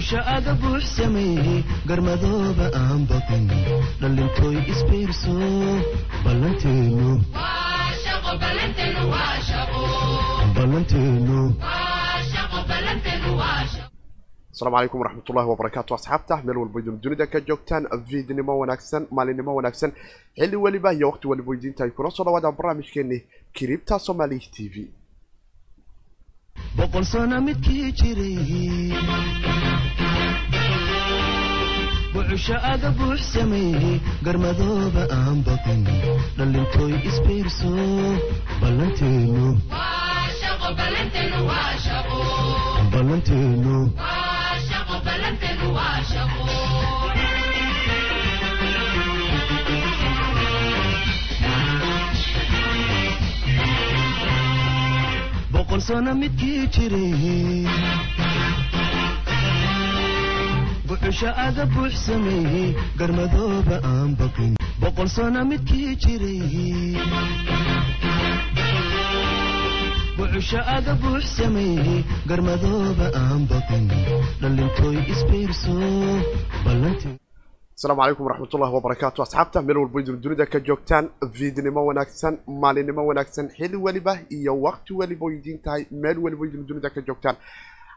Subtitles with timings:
[0.00, 3.44] buuxsho aga buux sameeyey garmadooba aan baqin
[4.00, 5.32] dhallintooy isbiirso
[6.24, 7.08] ballanteenu
[10.56, 11.38] ballanteenu
[14.52, 19.92] asalaamu calaykum waraxmatullahi wabarakaatu asxaabta meel walba idin dunida ka joogtaan viidnimo wanaagsan maalinimo wanaagsan
[20.38, 23.18] xilli weliba iyo waqti waliba weydiinta ay kuna soo dhawaadaan barnaamijkeeni
[23.52, 24.76] kiribta somali t v
[26.76, 28.36] boqol sano midkii jiray
[32.12, 33.96] buuxsho aga buux sameeyey
[34.26, 35.82] garmadooba aan baqin
[36.38, 37.70] dhallintooy isbiirso
[38.60, 39.46] ballanteenu
[55.52, 57.66] boqol sano midkii jiray
[60.90, 64.52] buuxsho aga buux sameeyey garmadooba aan baqin
[64.82, 66.40] boqol sano midkii jiray
[70.16, 71.26] buuxsho aga buux
[72.30, 73.86] garmadooba aan baqin
[74.40, 75.74] dhallintooy isbiirso
[77.78, 81.04] asalaamu calaykum waraxmatullahi wabarakaatu asxaabta meel walba idin dunida ka joogtaan
[81.38, 86.90] viidnimo wanaagsan maalinimo wanaagsan xilli weliba iyo waqti weliba idiin tahay meel weliba idin dunida
[86.90, 87.36] ka joogtaan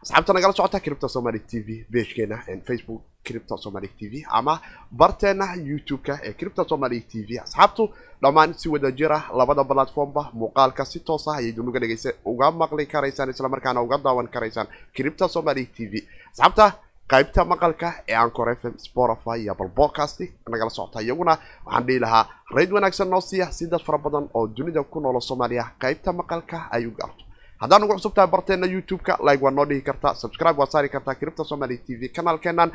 [0.03, 2.37] asxaabta nagala socota cripta somaly t v beejkeena
[2.67, 4.53] facebook cripta somaly t v ama
[4.91, 7.83] barteena youtube-ka ee cripta somaly t v asxaabtu
[8.23, 12.47] dhammaan si wada jir ah labada platformba muuqaalka si toos ah ayay dunuga dhegeysa uga
[12.61, 15.93] maqli karaysaan islamarkaana uga daawan karaysaan cripta somaly t v
[16.33, 16.65] asxaabta
[17.13, 20.19] qaybta maqalka ee ancor f m spotify iyo apple podcast
[20.53, 21.33] nagala socota iyaguna
[21.65, 22.23] waxaan dhihi lahaa
[22.57, 26.57] rayd wanaagsan noo siiya si dad fara badan oo dunida ku noolo soomaaliya qaybta maqalka
[26.75, 27.22] ay u gaarto
[27.64, 31.16] haddaan ugu cusub tahay barteena youtube-ka like waad noo dhihi kartaa subscribe waad saari kartaa
[31.19, 32.72] kiribta somaly t v kanaalkeenan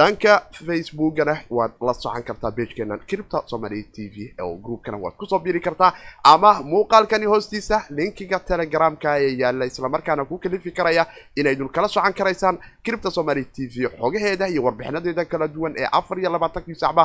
[0.00, 0.34] dhanka
[0.66, 5.38] facebookana waad la socon kartaa pagekeenan kiribta somaly t v oo groupkana waad ku soo
[5.46, 5.90] biri kartaa
[6.24, 11.04] ama muuqaalkani hoostiisa linkiga telegramka ee yaalla islamarkaana ku kalifi karaya
[11.36, 16.16] inaydun kala socon karaysaan kiribta somaly t v xogaheeda iyo warbixinadeeda kala duwan ee afar
[16.18, 17.04] iyo labaatankii sacba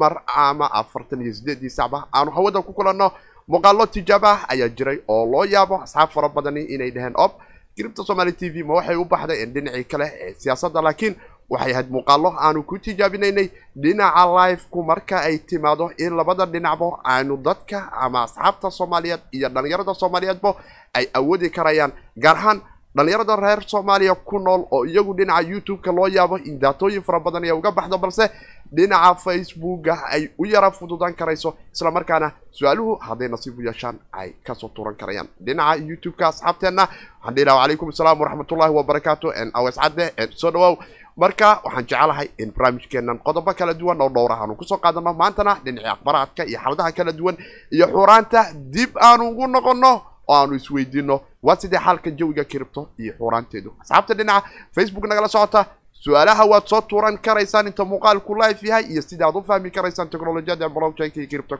[0.00, 3.08] mar ama afartan iyo sideedii sacba aanu hawada ku kulanno
[3.48, 7.32] muuqaalo tijaaba ah ayaa jiray oo loo yaabo asxaab fara badani inay dhaheen ob
[7.76, 11.14] kiribta somaly t v ma waxay u baxday dhinacii kale ee siyaasadda laakiin
[11.50, 17.36] waxay ahayd muuqaalo aanu ku tijaabinaynay dhinaca live-ku marka ay timaado in labada dhinacba aanu
[17.36, 20.50] dadka ama asxaabta soomaaliyeed iyo dhallinyarada soomaaliyeedba
[20.98, 21.92] ay awoodi karayaan
[22.24, 22.60] gaar ahaan
[22.94, 27.44] dhallinyarada reer soomaaliya ku nool oo iyagu dhinaca youtube-ka loo yaabo in daatooyin fara badan
[27.44, 28.30] ay uga baxdo balse
[28.72, 34.54] dhinaca facebooka ay u yara fududaan karayso islamarkaana su'aaluhu hadday nasiib u yeeshaan ay ka
[34.54, 35.28] soo tuuran karayaan.
[35.40, 40.74] Dhinaca youtube-ka asxaabteenna waxaan dhihi laha calaykum asalaam waraxmatullahi wabarakaatu aws cadde soo dhawaaw
[41.16, 45.58] marka waxaan jecelahay in barnaamijkeenan qodobo kala duwan oo dhowr ah ku soo qaadano maantana
[45.64, 47.36] dhinacii akhbaraadka iyo xaladaha kala duwan
[47.70, 49.92] iyo xuraanta dib aanu ugu noqono
[50.28, 55.66] oo aanu isweydiino waa sidee xalka jawiga kiribto iyo xuuraanteedu asxaabta dhinaca facebook nagala socota.
[56.04, 60.08] Su'aalaha waad soo tuuran karaysaan inta muuqaalku live yahay iyo sida aad u fahmi karaysaan
[60.10, 61.56] technolojiyada blockchainka iyo cripto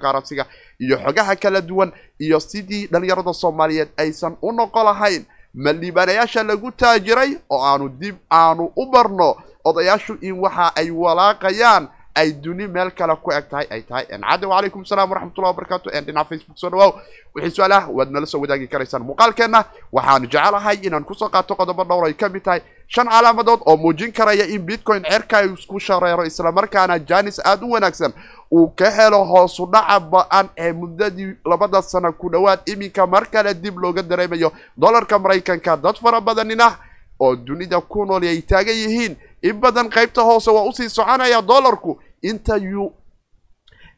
[0.78, 5.24] iyo xogaha kala duwan iyo sidii dhalinyarada soomaaliyeed aysan u noqo lahayn
[5.54, 11.88] ma liibaanayaasha lagu taajiray oo aanu dib aanu u barno odayaashu in waxa ay walaaqayaan
[12.20, 14.04] ay duni meel kale ku eg tahay ay tahay.
[14.10, 16.92] Cadde wacalaykum asalaam waraxmatullahi wabarakatu dhinaca facebook soo dhawaaw
[17.34, 19.64] wixii su'aalaha waad nala soo wadaagi karaysaan muuqaalkeenna.
[19.92, 22.60] Waxaan jecelahay inaan ku soo qaato qodobo dhowr ay ka mid tahay.
[22.88, 28.12] Shan calaamadood oo muujin karaya in bitcoin cerka isku shareero islamarkaana janis aada u wanaagsan
[28.52, 32.60] uu ka helo hoosu dhaca ba'an ee muddadii labada sano ku dhowaad.
[32.66, 35.76] Iminka mar kale dib looga dareemayo dollarka maraykanka.
[35.76, 36.78] Dad fara badanina
[37.20, 41.42] oo dunida ku nool ay taagan yihiin in badan qaybta hoose waa u sii soconaya
[41.42, 41.98] dollarku.
[42.22, 42.92] Inta yu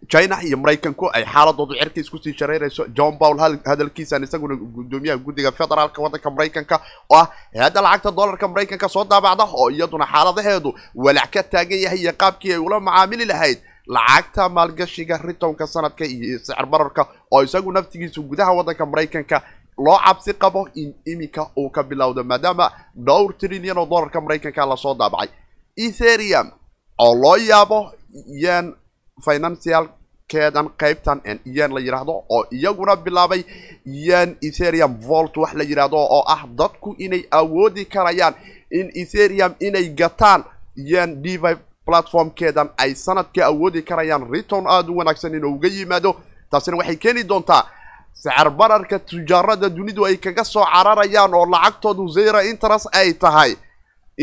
[0.08, 5.52] china iyo maraykanku ay xaaladoodu cerka isku sii shareerayso john paul hadalkiisan isaguna gudoomiyaha guddiga
[5.52, 6.76] federaalka waddanka maraykanka
[7.10, 11.98] oo ah hay'adda lacagta dollarka maraykanka soo daabacda oo iyaduna xaaladaheedu walac ka taagan yahay
[12.04, 13.58] iyo qaabkii ay ula macaamili lahayd.
[13.86, 19.42] Lacagta maalgashiga ritonka sanadka iyo sicir bararka oo isagu naftigiisu gudaha waddanka maraykanka
[19.84, 22.66] loo cabsi qabo in iminka uu ka bilowdo maadaama
[23.06, 25.28] dhowr trilyan oo dollarka maraykanka la soo daabacay.
[25.76, 26.50] Etherium
[26.98, 27.78] oo loo yaabo
[28.44, 28.74] yan
[29.24, 33.44] financialkeedan qaybtan yan la yidhaahdo oo iyaguna bilaabay
[33.84, 38.34] yan etherium volt wax la yidhaahdo oo ah dadku inay awoodi karayaan
[38.70, 40.44] in etherium inay gataan
[40.76, 41.56] yan devi
[41.86, 46.16] platformkeedan ay sannadkii awoodi karayaan return aada u wanaagsan inuu uga yimaado.
[46.50, 47.62] Taasina waxay keeni doontaa
[48.22, 53.52] sicir bararka tujaarada dunidu ay kaga soo cararayaan oo lacagtoodu zero interest ay tahay.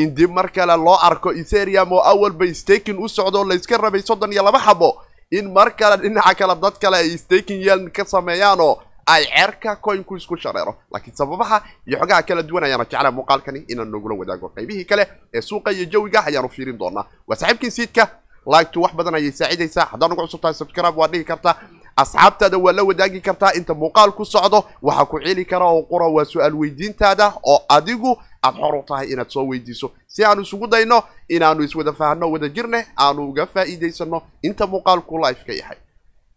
[0.02, 4.32] In dib mar kale loo arko etherium oo awalba staking u socdo layska rabay soddon
[4.34, 4.90] iyo laba xabo.
[5.32, 8.78] In mar kale dhinaca kale dad kale ay staking yeel ka sameeyaanoo
[9.14, 10.76] ay ceerka coinku isku shareero.
[10.94, 11.58] Laakiin sababaha
[11.88, 14.50] iyo xogaha kala duwan ayaana jeclaa muuqaalkani inaan nogula wadaago.
[14.56, 15.04] Qaybihii kale
[15.34, 18.04] ee suuqa iyo jawiga ayaanu fiirin doonaa waa saaxiibkiin siidka
[18.46, 19.86] laagtu wax badan ayay saacidaysaa.
[19.92, 21.56] Haddaan ugu cusub tahay subscribe waa dhihi kartaa
[22.02, 23.52] asxaabtaada waa la wadaagi kartaa.
[23.60, 28.12] Inta muuqaal ku socdo waxaa ku celi kara oo qura waa su'aal weydiintaada oo adigu
[28.44, 29.92] aad xor u tahay inaad soo weydiiso.
[30.08, 35.44] Si aanu isugu dayno inaanu iswada fahanno wada jirne aanu uga faa'iidaysano inta muuqaalku life
[35.48, 35.78] ka yahay.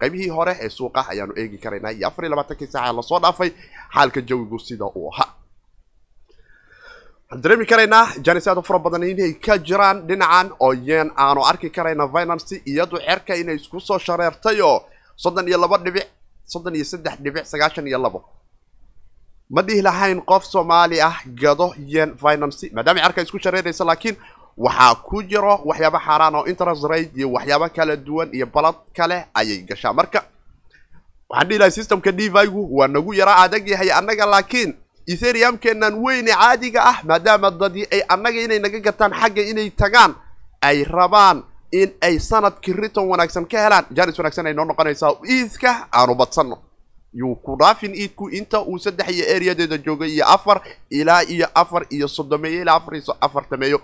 [0.00, 1.92] Qaybihii hore ee suuqa ayaanu eegi karaynaa.
[1.92, 3.50] Iyo afar iyo labaatankii saaca la soo dhaafay.
[3.94, 5.28] Xaalka jawigu sida uu ahaa.
[7.30, 11.40] Waxaan dareemi karaynaa janis aad u fara badan inay ka jiraan dhinacan oo yeen aanu
[11.50, 14.78] arki karayna vinancy iyadu cerka inay isku soo shareertay oo
[15.22, 16.06] soddon iyo laba dhibic
[16.52, 18.20] soddon iyo saddex dhibic sagaashan iyo labo.
[19.54, 24.16] Ma dhihi lahayn qof soomaali ah gado yen vinancy maadaama cerka isku shareeraysa laakiin
[24.64, 29.18] waxaa ku jiro waxyaabo xaaraan oo interest rate iyo waxyaabo kala duwan iyo balad kale
[29.34, 29.92] ayay gashaa.
[29.98, 30.20] Marka
[31.30, 34.70] waxaan dhihi lahay systemka devigu waa nagu yara adag yahay annaga laakiin
[35.12, 40.12] etheriumkeenan weyne caadiga ah maadaama dadii ay annaga inay naga gataan xagga inay tagaan
[40.62, 45.88] ay rabaan in ay sannadkii riton wanaagsan ka helaan janis wanaagsan ay noo noqonaysaa iidka
[45.92, 46.58] aanu badsanno.
[47.14, 51.86] Yuu ku dhaafin iidku inta uu saddex iyo areadeeda joogay iyo afar ilaa iyo afar
[51.90, 53.80] iyo soddomeeyo ilaa afar iyo afartameeyo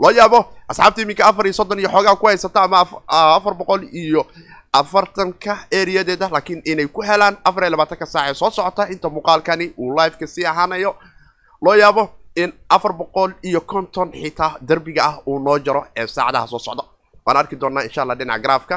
[0.00, 0.38] loo yaabo
[0.68, 4.26] asxaabta iminka afar iyo soddon iyo xoogaa ku haysata ama afar boqol iyo
[4.72, 9.72] afartanka areadeeda laakiin inay ku helaan afar iyo labaatanka saac ee soo socota inta muuqaalkani
[9.78, 10.96] uu liveka sii ahaanayo.
[11.62, 16.46] Loo yaabo in afar boqol iyo konton xitaa derbiga ah uu noo jaro ee saacadaha
[16.46, 16.84] soo socda
[17.28, 18.76] waan arki doonaa insha allah dhinaca graafka.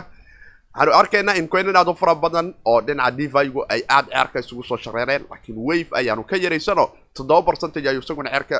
[0.75, 4.63] Waxaanu arkaynaa in coinin aad u fara badan oo dhinaca devigu ay aada ceerka isugu
[4.69, 8.57] soo shareereen laakiin wave ayaanu ka yaraysano toddoba percentage ayuu isaguna ceerka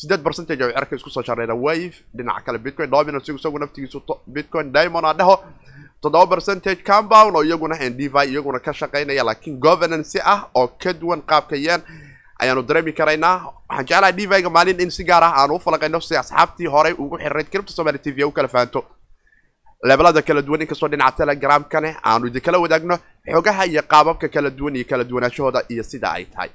[0.00, 3.98] sideed percentage ayuu ceerka isku soo shareera wave dhinaca kale bitcoin dominance isagu naftigiisu
[4.34, 5.36] bitcoin diamond aa dhaho
[6.02, 11.20] toddoba percentage compound oo iyaguna devi iyaguna ka shaqaynaya laakiin governance ah oo ka duwan
[11.30, 11.56] qaabka
[12.42, 13.34] ayaanu dareemi karaynaa
[13.68, 17.16] waxaan jeclahay deviga maalin in si gaar ah aanu u falaqayno si asxaabtii horey ugu
[17.18, 18.80] xirayd cripto somaly t v u kala fahanto
[19.88, 22.96] leebelada kala duwan inkastoo dhinaca telegramkane aanu idinkala wadaagno
[23.34, 26.50] xogaha iyo qaababka kala duwan iyo kala duwanaashahooda iyo sida ay tahay.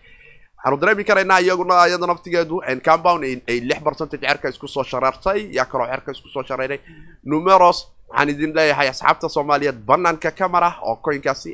[0.57, 2.55] Waxaanu dareemi karaynaa iyaguna iyada naftigeedu
[2.87, 6.79] compound ay lix percentage cerka isku soo shareertay yaa kaloo cerka isku soo shareeray
[7.23, 7.77] numeros
[8.09, 11.51] waxaan idin leeyahay asxaabta soomaaliyeed banaanka camera oo coinkaasi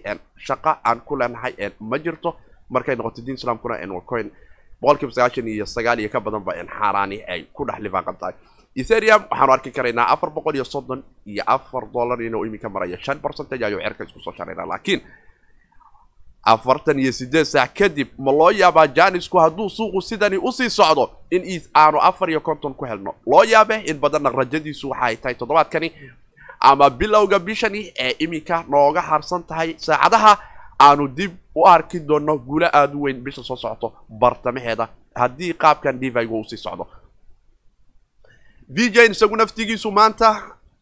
[0.47, 2.29] shaqa aan ku leenahay ma jirto
[2.69, 4.27] markay noqoto diin islaamkuna waa coin
[4.81, 8.33] boqol kiiba sagaashan iyo sagaal iyo ka badan ba xaaraani ay ku dhex lifaaqan tahay
[8.75, 13.19] etherium waxaanu arki karaynaa afar boqol iyo soddon iyo afar dollar inuu iminka maraya shan
[13.19, 15.01] percentage ayuu cerka isku soo shareynaa laakiin
[16.43, 21.09] afartan iyo sideed saac kadib ma loo yaabaa janisku hadduu suuqu sidani u sii socdo
[21.31, 21.43] in
[21.75, 23.15] aanu afar iyo konton ku helno?
[23.25, 25.91] Loo yaabe in badanna rajadiisu waxa ay tahay toddobaadkani
[26.59, 30.37] ama bilowga bishani ee iminka nooga harsan tahay saacadaha
[30.79, 36.00] aanu dib u arki doono guulo aada u weyn bisha soo socoto bartamaheeda haddii qaabkan
[36.00, 36.88] devigu u sii socdo.
[38.69, 40.29] V jn isagu naftigiisu maanta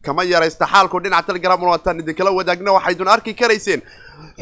[0.02, 3.80] kama yaraysta xaalku dhinaca telegram wataan idinkala wadaagna waxaydun arki karayseen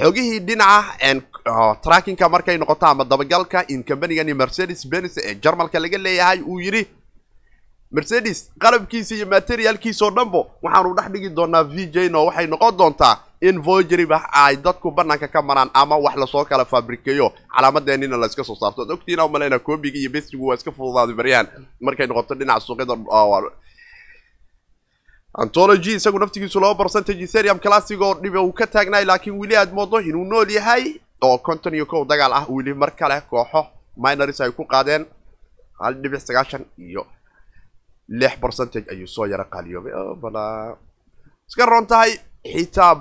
[0.03, 1.23] xogihii dhinaca
[1.85, 6.83] trackinka markay noqoto ama dabagalka in combanigani mercedes benz ee jarmalka laga leeyahay uu yidhi
[7.93, 13.15] mercedes qalabkiisa iyo materialkiisa oo dhanbo waxaanu dhex dhigi doonaa jn oo waxay noqon doontaa
[13.48, 17.29] in vogeryba ay dadku banaanka ka maraan ama wax la soo kala fabrikeeyo.
[17.55, 18.82] Calaamadeenina la iska soo saarto.
[18.82, 21.46] Ad ogtiina umaleyna kobiga iyo bestigu waa iska fududaaday baryahan
[21.81, 22.94] markay noqoto dhinaca suuqyada
[25.43, 29.72] antology isagu naftigiisu laba percentage etherium classic oo dhiba uu ka taagnaay laakiin weli aad
[29.72, 30.84] moodo inuu nool yahay
[31.27, 35.03] oo konton iyo kow dagaal ah weli mar kale kooxo minors ay ku qaadeen
[35.81, 37.03] hal dhibic sagaashan iyo
[38.08, 39.93] lix percentage ayuu soo yaro qaaliyoobay.
[40.22, 40.77] Bala
[41.48, 42.13] iska roon tahay
[42.53, 42.94] xitaa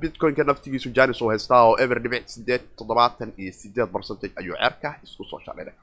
[0.00, 4.94] bitcoinka naftigiisu janis uu haystaa oo ever dhibic sideed toddobaatan iyo sideed percentage ayuu ceerka
[5.04, 5.74] isku soo shareeray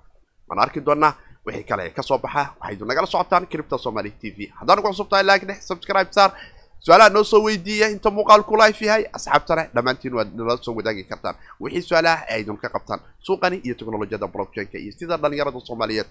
[0.47, 1.13] waan arki doonaa
[1.45, 5.09] wixii kale ka soo baxa waxaydu nagala socotaan cripto somaly t v haddaan ugu cusub
[5.09, 6.31] tahay like dheh subscribe saar
[6.79, 11.35] su'aalaha noo soo weydiiya inta muuqaalku life yahay asxaabtana dhammaantiin waad nala soo wadaagi kartaan
[11.61, 16.07] wixii su'aalaha ay aydun ka qabtaan suuqani iyo teknolojiyada blockchainka iyo sida dhalinyarada soomaaliyeed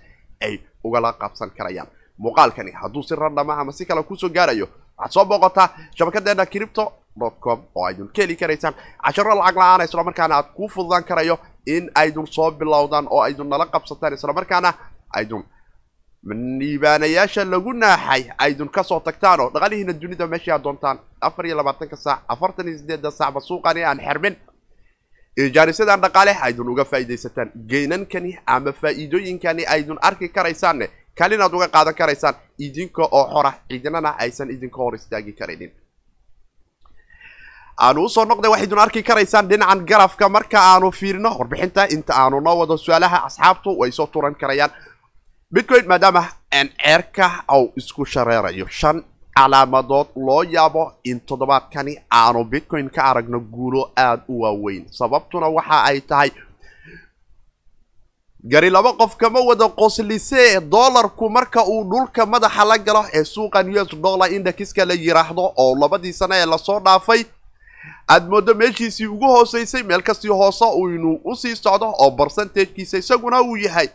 [0.46, 0.54] ay
[0.84, 4.68] ugala qabsan karayaan muuqaalkani hadduu si randhama ama si kale ku soo gaarayo
[4.98, 6.84] waxaad soo booqataa shabakadeena cripto
[7.44, 8.74] com oo aydun ka heli karaysaan
[9.04, 11.36] casharo lacag la'aan islamarkaana aad kuu fududaan karayo
[11.66, 14.70] in aydun soo bilowdaan oo aydun nala qabsataan islamarkaana
[15.18, 15.42] aydun
[16.32, 20.98] niibaanayaasha lagu naaxay aydun ka soo tagtaan oo dhaqalihiina dunida meeshii aad doontaan.
[21.20, 24.36] Afar iyo labaatanka saac afartan iyo sideedda saacba suuqani aan xermin.
[25.54, 27.48] Jaanisyadan dhaqaale aydun uga faa'iidaysataan.
[27.70, 32.34] Geynankani ama faa'iidooyinkani aydun arki karaysaanne kaalin aad uga qaadan karaysaan
[32.66, 35.72] idinka oo xora cidinana aysan idinka hor istaagi karaynin.
[37.84, 42.40] Aanu u soo noqday waxaydun arki karaysaan dhinacan garafka marka aanu fiirino warbixinta inta aanu
[42.46, 44.70] noo wado su'aalaha asxaabtu way soo turan karayaan.
[45.54, 46.22] Bitcoin maadaama
[46.52, 47.26] ceerka
[47.58, 48.96] uu isku shareerayo shan
[49.36, 54.84] calaamadood loo yaabo in toddobaadkani aanu bitcoin ka aragno guulo aada u waaweyn.
[54.98, 56.30] Sababtuna waxa ay tahay
[58.44, 63.68] gari laba qof kama wada qoslise dollarku marka uu dhulka madaxa la galo ee suuqan
[63.74, 67.24] u s dollar indexka la yiraahdo oo labadii sano ee la soo dhaafay
[68.08, 73.42] aad moodo meeshiisii ugu hooseysay meel kastii hoose uynu u sii socdo oo barcentagekiisa isaguna
[73.42, 73.88] uu yahay.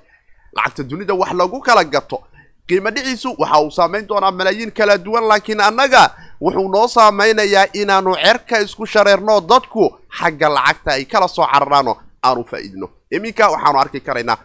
[0.55, 2.19] Lacagta dunida wax lagu kala gato
[2.67, 8.15] qiimo dhiciisu waxa uu saamayn doonaa malaayiin kala duwan laakiin annaga wuxuu noo saameynayaa inaanu
[8.15, 13.99] cerka isku shareerno dadku xagga lacagta ay kala soo cararaano aanu faa'iidno iminka waxaanu arki
[14.01, 14.37] karaynaa.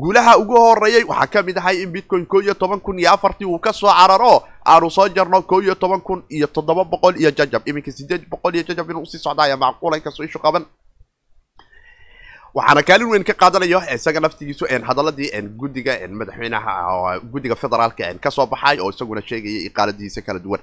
[0.00, 3.44] Guulaha ugu horeeyey waxaa ka mid ahay in bitcoin koo iyo toban kun iyo afartii
[3.46, 4.42] uu ka soo cararo.
[4.66, 7.62] Aanu soo jarno koo iyo toban kun iyo toddoba boqol iyo jajab.
[7.68, 10.64] Iminka sideed boqol iyo jajab inuu u sii socda ayaa macquula inkastoo ishu qaban.
[12.54, 18.78] Waxaana kaalin weyn ka qaadanayo isaga naftigiisu hadaladii guddiga madaxweynaha guddiga federaalka ka soo baxay
[18.80, 20.60] oo isaguna sheegayay iqaaladiisa kala duwan.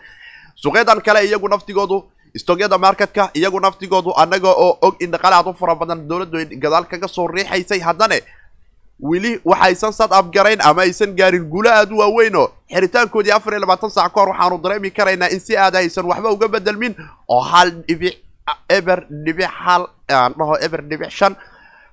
[0.56, 1.98] Suuqyadan kale iyagu naftigoodu
[2.38, 6.86] stogyada marketka iyagu naftigoodu annaga oo og in dhaqaale aad u fara badan dowladdu gadaal
[6.92, 8.16] kaga soo riixaysay haddana
[9.10, 13.90] weli waxaysan sad abgarayn ama aysan gaarin guulo aada u waaweynoo xiritaankoodii afar iyo labaatan
[13.90, 16.96] saac ka hor waxaanu dareemi karaynaa in si aada aysan waxba uga bedelmin
[17.28, 18.16] oo hal dhibic
[18.70, 21.36] eber dhibic hal aan dhaho eber dhibic shan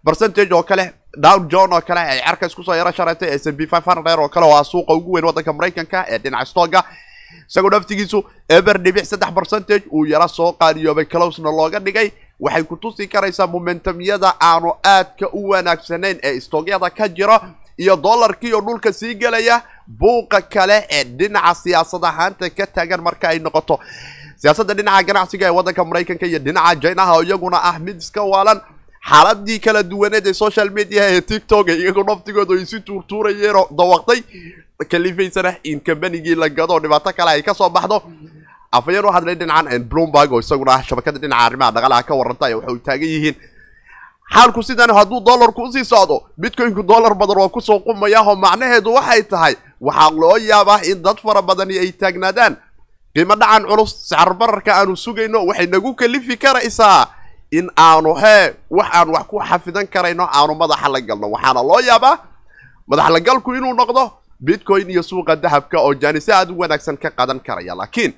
[0.05, 3.67] percentage oo kale down john oo kale ay cerka isku soo yaro shareetay s b
[3.67, 6.85] five hundred oo kale oo ah suuqa ugu weyn waddanka maraykanka ee dhinaca stoga
[7.49, 12.77] isagoo naftigiisu eber dhibic saddex percentage uu yara soo qaaliyoobay closena looga dhigay waxay ku
[12.77, 17.37] tusi karaysaa momentumyada aanu aadka u wanaagsanayn ee stogyada ka jira
[17.79, 19.63] iyo dollarkii oo dhulka sii gelaya
[20.01, 23.79] buuqa kale ee dhinaca siyaasad ahaanta ka taagan marka ay noqoto.
[24.37, 28.61] Siyaasadda dhinaca ganacsiga ee waddanka maraykanka iyo dhinaca jinaha oo iyaguna ah mid iska waalan
[29.11, 34.21] xaaladii kala duwaneed ee social media ee tiktok iyagoo naftigooda ay si tuurtuurayeenoo dawaqtay.
[34.91, 38.03] Kalifaysana in kambanigii la gado dhibaato kale ay ka soo baxdo.
[38.73, 42.79] Afayeen u hadlay dhinacan bloomberg oo isaguna ah shabakada dhinaca arrimaha dhaqaalaha ka warranta waxay
[42.87, 43.37] taagan yihiin.
[44.35, 48.37] Xaalku sidan hadduu dollarku u sii socdo bitcoinku dollar badan waa ku soo qumaya oo
[48.37, 52.57] macnaheedu waxay tahay waxaa loo yaabaa in dad fara badani ay taagnaadaan.
[53.15, 57.09] Qiimo dhacan culus sicir bararka aanu sugayno waxay nagu kalifi karaysaa
[57.51, 61.31] in aanu hee wax aan wax ku xafidan karayno aanu madaxa la galno.
[61.31, 62.19] Waxaana loo yaabaa
[62.89, 67.11] madax la galku inuu noqdo bitcoin iyo suuqa dahabka oo jaanise aada u wanaagsan ka
[67.11, 67.75] qadan karaya.
[67.75, 68.13] Laakiin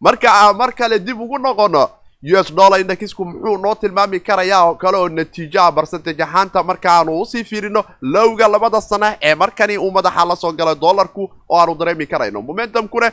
[0.00, 1.88] marka aan mar kale dib ugu noqono
[2.24, 7.20] u s dollar indexku muxuu noo tilmaami karayaa oo kale oo natiijaha barcentage ahaanta markaaanu
[7.20, 11.58] u sii fiirino lowga labada sana ee markani uu madaxa la soo galay dollarku oo
[11.60, 12.42] aanu dareemi karayno.
[12.42, 13.12] Momentumkuna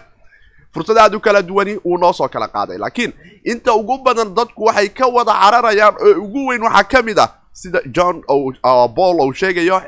[0.73, 2.77] fursad aad u kala duwani uu noo soo kala qaaday.
[2.77, 3.13] Laakiin
[3.45, 7.29] inta ugu badan dadku waxay ka wada cararayaan oo ugu weyn waxaa ka mid ah
[7.53, 8.21] sida john
[8.95, 9.79] paul uu sheegayo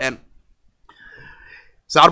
[1.88, 2.12] sicir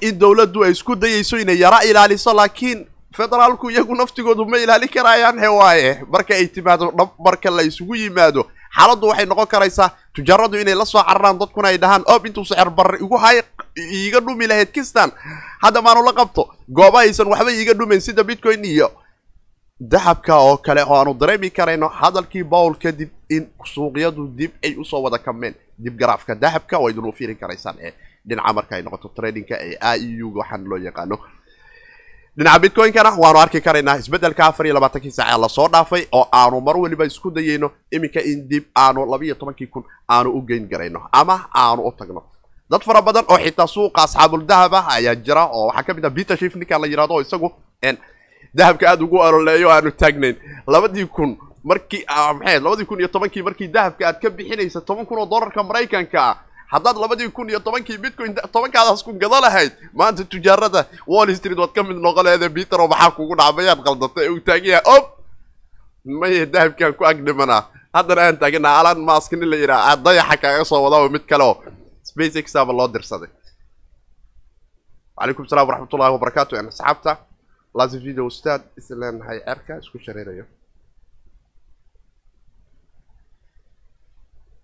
[0.00, 2.86] in dowladdu ay isku dayayso inay yara ilaaliso laakiin
[3.16, 6.02] federaalku iyagu naftigoodu ma ilaali karayaan he waaye.
[6.12, 8.42] Marka ay timaado dhab marka la isugu yimaado
[8.76, 12.70] xaaladdu waxay noqon karaysaa tujaaradu inay la soo cararaan dadkuna ay dhahaan ob intuu sicir
[13.00, 13.42] igu hay
[13.76, 15.10] iiga dhumi lahayd kistan.
[15.62, 18.88] Hadda maanu la qabto gooba aysan waxba iiga dhumayn sida bitcoin iyo
[19.80, 24.84] dahabka oo kale oo aanu dareemi karayno hadalkii bowl kadib in suuqyadu dib ay u
[24.84, 27.92] soo wada kameen dib garaafka dahabka oo idin u karaysaan ee
[28.28, 31.16] dhinaca marka ay noqoto tradingka ee a e u waxaan loo yaqaano.
[32.36, 36.28] Dhinaca bitcoin-kana waanu arki karaynaa isbeddelka afar iyo labaatankii saac ee la soo dhaafay oo
[36.32, 37.70] aanu mar waliba isku dayayno.
[37.90, 42.22] Iminka in dib aanu labiiyo tobankii kun aanu u geyn garayno ama aanu u tagno
[42.70, 46.04] dad fara badan oo xitaa suuqa asxaabul dahab ah ayaa jira oo waxaa ka mid
[46.08, 47.48] ah peter shif ninka la yihahdo oo isagu
[48.54, 50.36] dahabka aada ugu ololeeyo aanu taagnayn.
[50.66, 51.30] Labadii kun
[51.64, 52.04] markii
[52.38, 56.18] maxay labadii kun iyo tobankii markii dahabka aad ka bixinaysa toban kun oo dollarka maraykanka
[56.30, 56.36] ah
[56.72, 61.72] haddaad labadii kun iyo tobankii bitcoin tobankaadaas ku gada lahayd maanta tujaarada wall street waad
[61.76, 65.04] ka mid noqon leeda peter oo maxaa kugu dhacbayaad qaldatay uu taagan yahay ob
[66.20, 67.62] maya dahabkaan ku agdhimanaa
[67.94, 71.44] haddana aan taaganaa alan mask nin la yidhaha dayaxa kaaga soo wada oo mid kale
[71.50, 71.56] oo
[72.10, 73.30] spacex aba loo dirsaday.
[75.18, 77.12] Calaykum salaam waraxmatullahi wabarakaatu en asxaabta
[77.78, 80.44] lasi video ustaad is leenahay cerka isku shareerayo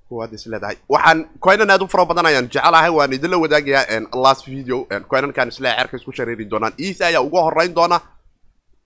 [0.08, 0.44] kuwaad is
[0.88, 5.78] waxaan coinan aad u fara badan ayaan jecelahay waan idinla wadaagayaa last video coinankaan isleehay
[5.78, 6.74] cerka isku shareeri doonaan.
[6.78, 8.00] Iisa ayaa uga horeyn doona.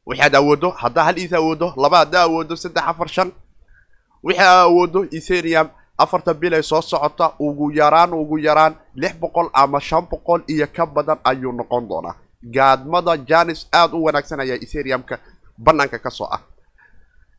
[0.07, 3.33] Wixii aad awoodo haddaa hal iisa awoodo laba haddaa awoodo saddex afar shan.
[4.25, 5.69] Wixii aa awoodo ethereum
[6.05, 10.67] afarta bil ee soo socota ugu yaraan ugu yaraan lix boqol ama shan boqol iyo
[10.77, 12.15] ka badan ayuu noqon doonaa.
[12.55, 15.19] Gaadmada janis aada u wanaagsan ayaa ethereumka
[15.59, 16.41] banaanka ka soo ah.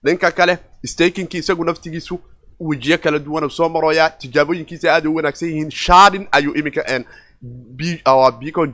[0.06, 0.54] Dhanka kale
[0.86, 2.20] stakinkii isagu naftigiisu
[2.60, 6.82] wejiyo kala duwan soo marooyaa tijaabooyinkiisa aada u wanaagsan yihiin shardin ayuu iminka
[8.40, 8.72] beacon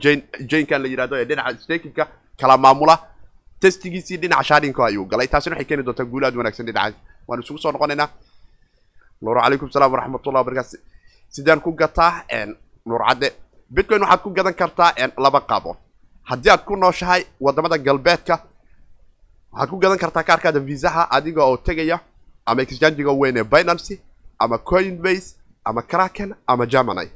[0.50, 2.04] jankan la yihahdo ee dhinaca stakinka
[2.40, 2.98] kala maamula.
[3.60, 6.96] Testigiisii dhinaca shardinka ayuu galay taasina waxay keeni doontaa guul aad wanaagsan dhinaca.
[7.28, 8.08] Waan isugu soo noqonaynaa
[9.22, 10.76] nuur calaykum salaam waraxmatullah wabarakatu
[11.34, 12.24] sidaan ku gataa
[12.86, 13.28] nuur cadde.
[13.70, 14.92] Bitcoin waxaad ku gadan kartaa
[15.24, 15.76] laba qaabo
[16.30, 18.34] haddii aad ku nooshahay waddamada galbeedka
[19.52, 22.00] waxaad ku gadan kartaa kaarkaada visaha adiga oo tegaya
[22.46, 24.00] ama exchangiga weyn ee binancy
[24.38, 27.08] ama coinbase ama craken ama germany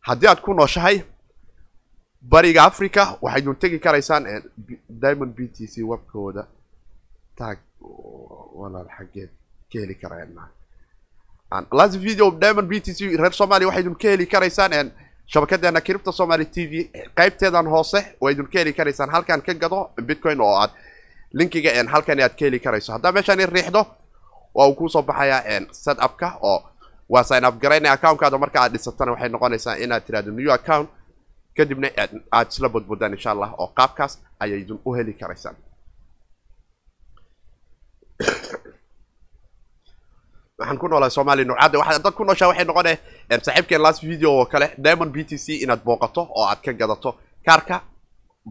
[0.00, 0.96] haddii aad ku nooshahay
[2.32, 4.24] bariga africa waxaydun tegi karaysaan
[4.88, 6.46] diamond b t c webkooda.
[7.36, 7.58] Tag
[8.58, 9.30] walaal xageed
[9.70, 10.32] ka heli karaan
[11.72, 14.90] last video diamond b t c reer somalia waxaydun ka heli karaysaan
[15.32, 16.72] shabakadeena cripta somaly t v
[17.18, 20.70] qaybteedan hoose waydun ka heli karaysaan halkan ka gado bitcoin oo aad
[21.32, 23.82] linkiga halkan aad ka heli karayso haddaa meeshaan riixdo
[24.54, 26.58] waa uu ku soo baxayaa set upka oo
[27.08, 30.88] waa sign up garaynaya accountkaada marka aad dhisatana waxay noqonaysaa inaad tirahdo new account
[31.56, 31.88] kadibna
[32.32, 34.12] aad isla bodbodaan insha allah oo qaabkaas
[34.42, 35.56] ayaydun u heli karaysaan
[40.58, 42.92] waxaan ku noolahay somalia nuurcadde waxaad dad ku nooshaa waxay noqone
[43.44, 47.10] saaxiibkeen last video oo kale diamond b t c inaad booqato oo aad ka gadato
[47.44, 47.82] kaarka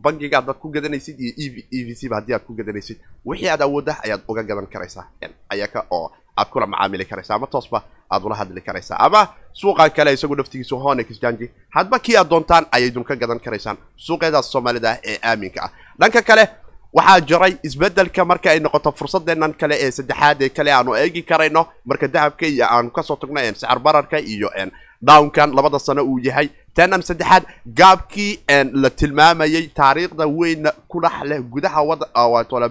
[0.03, 2.97] bangiga dad ku gadanaysid iyo e e v c ba haddii aad ku gadanaysid.
[3.25, 5.05] Wixii aad awoodda ayaad uga gadan karaysaa
[5.50, 7.81] ayaka oo aad kula macaamili karaysaa ama toosba
[8.12, 8.97] aad ula hadli karaysaa.
[9.00, 9.21] Ama
[9.53, 14.51] suuqan kale isagu naftigiisu hon exchange hadba kii aad doontaan ayaydun ka gadan karaysaan suuqeedaas
[14.51, 15.71] soomaalida ee aaminka ah.
[16.00, 16.43] Dhanka kale
[16.98, 21.62] waxaa jiray isbeddelka marka ay noqoto fursadeenan kale ee saddexaad ee kale aanu eegi karayno.
[21.90, 24.50] Marka dahabka iyo aanu ka soo tagno sicir bararka iyo
[25.02, 26.48] downkan labada sano uu yahay.
[26.75, 27.44] Tanan saddexaad
[27.80, 28.32] gaabkii
[28.82, 31.81] la tilmaamayay taariikhda weyna ku dhex leh gudaha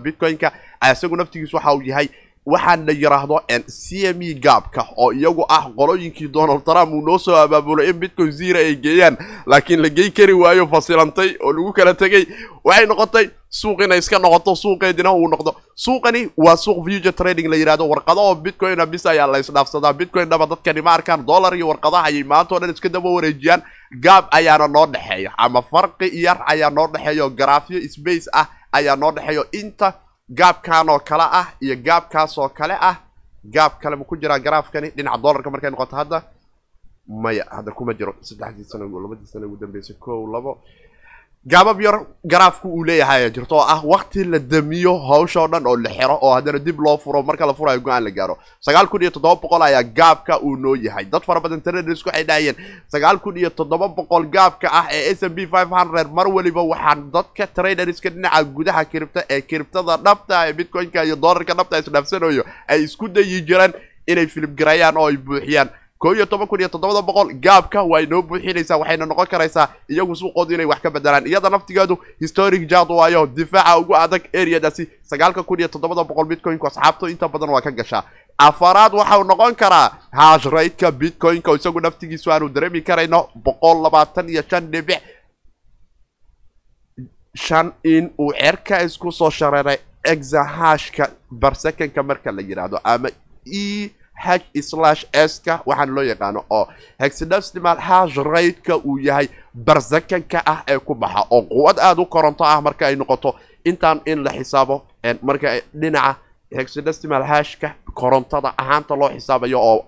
[0.05, 0.49] bitcoin-ka
[0.93, 2.09] isagu naftigiisu waxa uu yahay
[2.47, 7.19] waxaan la yiraahdo c m e gaabka oo iyagu ah qolooyinkii donald trump uu noo
[7.19, 11.73] soo abaabulay in bitcoin zero ay geeyaan laakiin la gey kari waayo fasilantay oo lagu
[11.73, 12.27] kala tegay.
[12.65, 15.55] Waxay noqotay suuq inay iska noqoto suuqeedina uu noqdo.
[15.75, 19.93] Suuqani waa suuq future trading la yihahdo warqado oo bitcoina bis ayaa la isdhaafsadaa.
[19.93, 23.63] Bitcoin dhaba dadkani ma arkaan dollar iyo warqadaha ayay maanta o dhan iska daba wareejiyaan.
[24.01, 28.97] Gaab ayaana noo dhexeeya ama farqi yar ayaa noo dhexeeya oo garaafyo space ah ayaa
[28.97, 29.45] noo dhexeeyo.
[29.53, 29.93] Inta
[30.31, 32.97] gaabkan oo kale ah iyo gaabkaas oo kale ah
[33.45, 36.23] gaab kale ma ku jiraa garaafkani dhinaca dollarka markay noqoto hadda
[37.07, 38.15] maya hadda kuma jiro.
[38.23, 40.63] Saddexdii sano labadii sano ugu dambeysay kow labo
[41.47, 41.97] gaabab yar
[42.33, 46.17] garaafku uu leeyahay ayaa jirto oo ah wakti la damiyo hawshao dhan oo la xiro
[46.23, 48.39] oo haddana dib loo furo marka la furayo go'aan la gaaro.
[48.61, 51.05] Sagaal kun iyo toddoba boqol ayaa gaabka uu noo yahay.
[51.05, 52.57] Dad fara badan traders waxay dhahayeen
[52.89, 56.63] sagaal kun iyo toddoba boqol gaabka ah ee s m b five hundred mar waliba
[56.73, 62.45] waxaan dadka traderska dhinaca gudaha kiribta ee kiribtada dhabta ee bitcoin-ka iyo dollarka dhabta isdhaafsanayo
[62.69, 63.73] ay isku dayi jiraan
[64.09, 65.69] inay filibgarayaan oo ay buuxiyaan
[66.05, 70.55] koo toban kun iyo toddobada boqol gaabka waa inoo buuxinaysaa waxayna noqon karaysaa iyagu suuqoodu
[70.55, 75.59] inay wax ka bedelaan iyada naftigeedu historic jad waayo difaaca ugu adag areadaasi sagaalka kun
[75.61, 78.03] iyo toddobada boqol bitcoinku asxaabtu inta badan waa ka gashaa.
[78.39, 84.29] Afaraad waxau noqon karaa hash rateka bitcoinka oo isagu naftigiisu aanu dareemi karayno boqol labaatan
[84.29, 85.01] iyo shan dhibic.
[87.35, 89.79] Shan in uu cerka isku soo shareeray
[90.13, 93.09] exahashka barsekanka marka la yidhaahdo ama
[93.63, 96.69] e h slash ska waxaana loo yaqaano oo
[97.01, 101.27] hexidesimal hash rateka uu yahay barsakanka ah ee ku baxa.
[101.31, 104.83] Oo quwad aada u koronto ah marka ay noqoto intaan in la xisaabo
[105.23, 106.17] marka dhinaca
[106.55, 109.85] hexidesimal hashka korontada ahaanta loo xisaabayo oo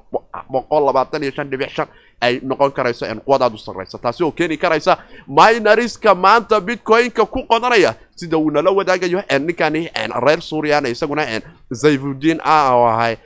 [0.50, 1.86] boqol labaatan iyo shan dhibic shan
[2.20, 4.96] ay noqon karayso quwad aada u sarreysa taasi oo keeni karaysa
[5.28, 7.94] minariska maanta bitcoin-ka ku qodanaya.
[8.16, 9.90] Sida uu nala wadaagayo ninkani
[10.24, 11.22] reer suuriyan isaguna
[11.70, 13.16] zayfudiin ah oo ahay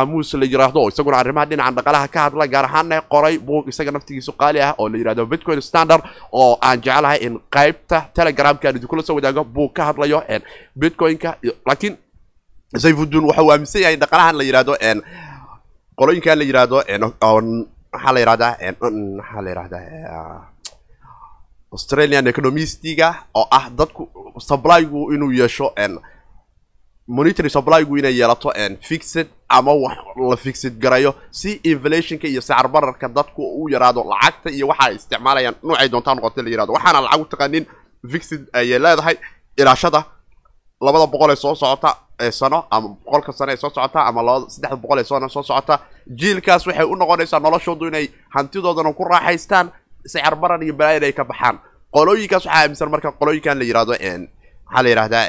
[0.00, 3.90] amuus la yiraahdo oo isaguna arrimaha dhinaca dhaqalaha ka hadla gaar ahaanna qoray buug isaga
[3.96, 8.76] naftigiisu qaali ah oo la yiraahdo bitcoin standard oo aan jecelahay in qaybta telegramka aan
[8.78, 10.18] idinkula soo wadaago buug ka hadlayo
[10.80, 11.30] bitcoin-ka.
[11.68, 11.94] Laakiin
[12.82, 14.72] zayfuddin waxa aaminsan yahay dhaqalahan la yiraahdo
[15.98, 16.76] qolooyinkan la yiraahdo
[17.92, 18.52] maxaa la yirahdaa
[19.18, 19.82] maxaa la yirahdaa
[21.72, 24.02] australian economistiga oo ah dadku
[24.48, 25.66] supplygu inuu yeesho
[27.08, 28.52] monitory supplygu inay yeelato
[28.88, 29.96] fixed ama wax
[30.30, 31.14] la fixed garayo.
[31.30, 36.14] Si inflationka iyo sacir bararka dadku u yaraado lacagta iyo waxa ay isticmaalayaan noocay doontaa
[36.14, 37.64] noqotay la yiraahdo waxaana lacag u taqaanin
[38.12, 39.16] fixed ayay leedahay.
[39.56, 40.04] Ilaashada
[40.80, 41.90] labada boqol ee soo socota
[42.20, 45.42] ee sano ama boqolka sano ee soo socota ama laba saddexda boqol ee sano soo
[45.42, 45.74] socota.
[46.20, 49.66] Jiilkaas waxay u noqonaysaa noloshoodu inay hantidoodana ku raaxaystaan
[50.06, 51.56] sicir baran iyo balaayan ay ka baxaan.
[51.94, 55.26] Qolooyinkaas waxaa aaminsan marka qolooyinkan la yihahdo maxaa la yihahdaa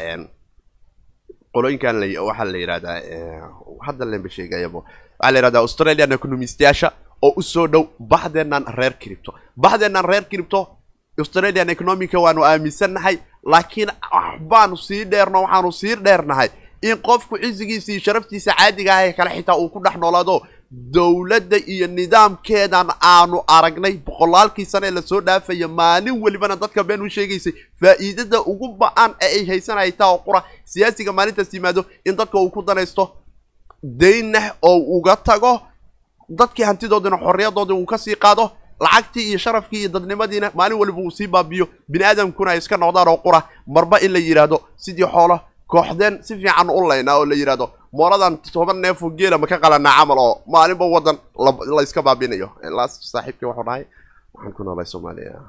[1.60, 1.95] qolooyinkan
[2.28, 2.98] waxaa la yihahdaa
[3.88, 4.80] hadda lemba sheegayabo
[5.19, 6.91] waxaa la yihahdaa australian economistayaasha
[7.22, 10.60] oo u soo dhow baxdeenan reer cripto baxdeenan reer cripto
[11.19, 13.17] australian economica waanu aaminsannahay
[13.54, 16.50] laakiin waxbaanu sii dheerno waxaanu sii dheernahay
[16.82, 20.41] in qofku cisigiisa iyo sharaftiisa caadiga ah ee kale xitaa uu ku dhex noolaado
[20.72, 23.94] dowladda iyo nidaamkeedan aanu aragnay.
[24.06, 29.12] Boqolaalkii sane ee la soo dhaafaya maalin welibana dadka been u sheegaysay faa'iidada ugu ba'an
[29.22, 33.12] ee ay haysanaya taa oo qura siyaasiga maalintaas yimaado in dadka uu ku danaysto
[33.84, 35.62] daynah oo uga tago
[36.30, 41.12] dadkii hantidoodina xorriyadoodii uu ka sii qaado lacagtii iyo sharafkii iyo dadnimadiina maalin waliba uu
[41.12, 43.42] sii baabiyo bini aadamkuna ay iska noqdaan oo qura.
[43.68, 48.38] Marba in la yidhaahdo sidii xoolo kooxdeen si fiican u laynaa oo la yidhahdo mooladan
[48.54, 51.17] toban neefo geela ma ka qalanaa camal oo maalinba wadan
[51.75, 52.49] la iska baabinayo.
[52.78, 53.84] Laas saaxiibkii wuxuu dhahay
[54.34, 55.41] waxaan ku noolay soomaaliya.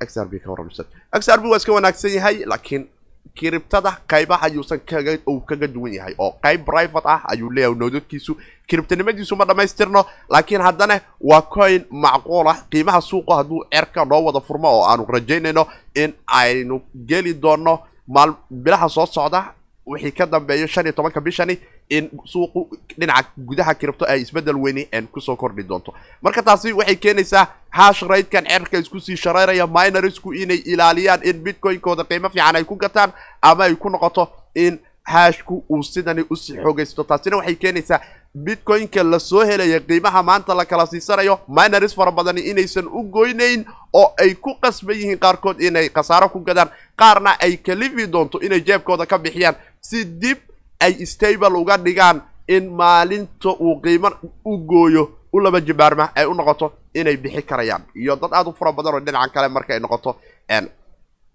[0.00, 2.88] X r b ka warramsan x r b waa iska wanaagsan yahay laakiin
[3.36, 8.32] kiribtada qaybaha ayuusan kaga uu kaga duwan yahay oo qayb private ah ayuu leeyahay noodadkiisu
[8.68, 12.56] kiribtanimadiisu ma dhammaystirno laakiin haddana waa coin macquul ah.
[12.70, 17.74] Qiimaha suuqa hadduu cerka noo wada furmo oo aanu rajaynayno in aynu geli doono
[18.08, 19.52] maal bilaha soo socda
[19.90, 22.60] wixii ka dambeeyo shan iyo tobanka bishani in suuqu
[22.98, 25.94] dhinaca gudaha kiribto ay isbeddel weyni ku soo kordhi doonto.
[26.22, 32.04] Marka taasi waxay keenaysaa hash raydkan cerka isku sii shareeraya minorisku inay ilaaliyaan in bitcoin-kooda
[32.04, 36.56] qiimo fiican ay ku gataan ama ay ku noqoto in hashku uu sidani u sii
[36.62, 37.04] xoogaysto.
[37.04, 38.00] Taasina waxay keenaysaa
[38.34, 43.64] bitcoin-ka la soo helaya qiimaha maanta la kala siisanayo minoris fara badani inaysan u goynayn
[43.92, 46.70] oo ay ku qasban yihiin qaarkood inay khasaaro ku gadaan.
[46.96, 49.54] Qaarna ay kalifi doonto inay jeebkooda ka bixiyaan.
[49.80, 50.38] Si dib
[50.80, 54.10] ay stable uga dhigaan in maalinta uu qiimo
[54.44, 57.82] u gooyo u laba jibaarma ay u noqoto inay bixi karayaan.
[57.94, 60.16] Iyo dad aada u fara badan oo dhinacan kale marka ay noqoto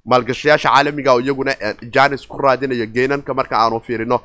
[0.05, 1.51] maalgashayaasha caalamiga oo iyaguna
[1.93, 4.21] janis ku raadinayo geenanka marka aanu fiirino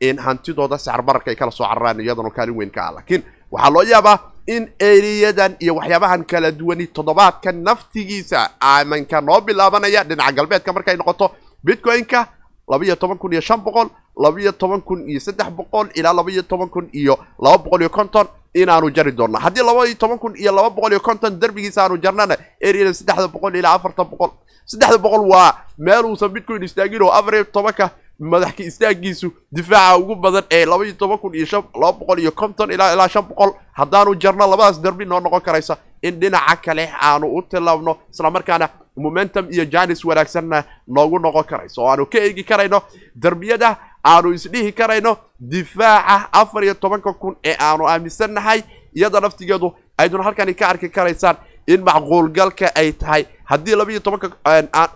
[0.00, 2.92] in hantidooda sicir bararka ay kala soo cararaan iyadana kaalin weyn ka ah.
[2.96, 10.04] Laakiin waxaa loo yaabaa in eriyadan iyo waxyaabahan kala duwani toddobaadka naftigiisa amanka noo bilaabanaya.
[10.04, 11.30] Dhinaca galbeedka markay noqoto
[11.64, 12.26] bitcoin-ka
[12.68, 16.68] labaiyo toban kun iyo shan boqol labaiyo toban kun iyo saddex boqol ilaa labaiyo toban
[16.68, 20.70] kun iyo laba boqol iyo konton inaanu jari doonno haddii labaiyo toban kun iyo laba
[20.70, 24.30] boqol iyo konton derbigiisa aanu jarnana eriyada saddexda boqol ilaa afartan boqol.
[24.66, 30.14] Saddexda boqol waa meel uusan bitcoin istaagin oo afar iyo tobanka madaxka istaagiisu difaaca ugu
[30.14, 33.22] badan ee laba iyo toban kun iyo shan laba boqol iyo konton ilaa ilaa shan
[33.28, 33.50] boqol.
[33.72, 39.46] Haddaanu jarno labadaas derbi noo noqon karaysa in dhinaca kale aanu u tilaabno islamarkaana momentum
[39.50, 41.82] iyo janis wanaagsanna noogu noqon karayso.
[41.82, 42.82] Oo aanu ka eegi karayno
[43.14, 48.62] derbiyada aanu isdhihi karayno difaaca afar iyo tobanka kun ee aanu aaminsannahay
[48.94, 53.26] iyada naftigeedu aydun halkani ka arki karaysaan in macquulgalka ay tahay.
[53.44, 54.28] Haddii laba iyo tobanka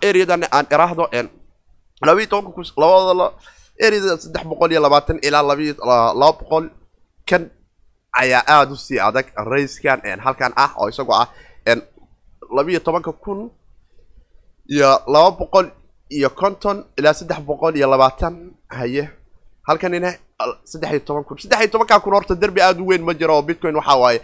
[0.01, 1.07] areadan aan iraahdo
[2.01, 3.31] labaiyo tobanka labada
[3.85, 5.73] ereyada saddex boqol iyo labaatan ilaa labaiyo
[6.19, 6.65] laba boqol
[7.29, 7.49] kan
[8.21, 11.27] ayaa aada u sii adag rayskan halkan ah oo isagoo ah
[12.55, 13.49] labaiyo tobanka kun
[14.69, 15.67] iyo laba boqol
[16.09, 19.09] iyo konton ilaa saddex boqol iyo labaatan haye
[19.67, 20.13] halkanina
[20.71, 23.35] saddex iyo toban kun saddex iyo tobankaa kun horta derbi aada u weyn ma jiro
[23.35, 24.19] oo bitcoin waxa waaye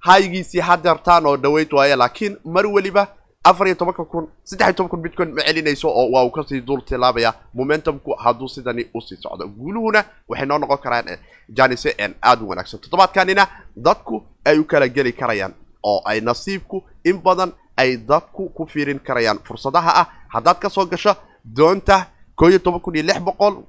[0.00, 3.02] haygiisii hadeertaan oo dhaweyd waaye laakiin mar weliba
[3.44, 6.42] afar iyo tobanka kun saddex iyo toban kun bitcoin ma celinayso oo waa uu ka
[6.48, 9.48] sii dul tilaabaya momentumku hadduu sidani u sii socdo.
[9.48, 12.80] Guuluhuna waxay noo noqon karaan janise aada u wanaagsan.
[12.80, 18.66] Toddobaadkanina dadku ay u kala geli karayaan oo ay nasiibku in badan ay dadku ku
[18.66, 19.38] fiirin karayaan.
[19.44, 23.64] Fursadaha ah haddaad ka soo gasho doonta koo iyo toban kun iyo lix boqol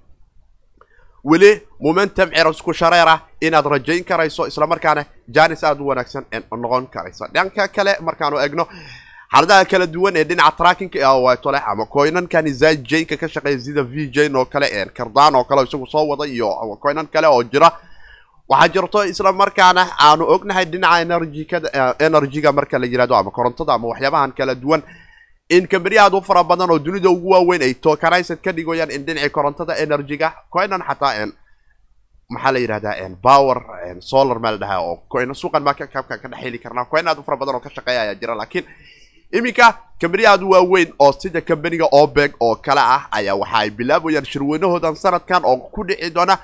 [1.24, 6.26] weli momentum cerosku shareera inaad rajayn karayso islamarkaana janis aada u wanaagsan
[6.58, 8.68] noqon karaysa dhanka kale markaanu egno
[9.32, 14.12] xaaladaha kala duwan ee dhinaca trackinga wato leh ama coinankani zajaynka ka shaqeeya sida v
[14.12, 14.68] jane oo kale
[14.98, 16.50] kardaan oo kale isagu soo wada iyo
[16.84, 17.72] coinan kale oo jira.
[18.50, 23.88] Waxaa jirto isla markaana aanu ognahay dhinaca energykada energyga marka la yihahdo ama korontada ama
[23.88, 24.84] waxyaabahan kala duwan.
[25.50, 29.06] In kambaniya aad u fara badan oo dunida ugu waaweyn ay tokanized ka dhigayaan in
[29.06, 31.28] dhinacii korontada energyga coinan xataa
[32.30, 33.58] maxaa la yidhahdaa power
[34.00, 36.86] solar maa la dhahaa oo suuqan maa kabka ka dhex heli karnaa.
[36.92, 38.66] Coin aad u fara badan oo ka shaqeeya ayaa jira laakiin
[39.32, 43.70] iminka kambaniya aad u waaweyn oo sida kambaniga obeg oo kale ah ayaa waxa ay
[43.70, 46.38] bilaabayaan shirweynahoodan sanadkan oo ku dhici doona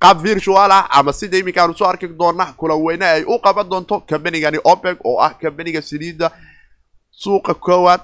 [0.00, 3.68] qaab virtual ah ama sida iminka aanu soo arki doona kulan weyne ay u qaban
[3.68, 6.30] doonto kambanigani obeg oo ah kambaniga saliida
[7.10, 8.00] suuqa koowaad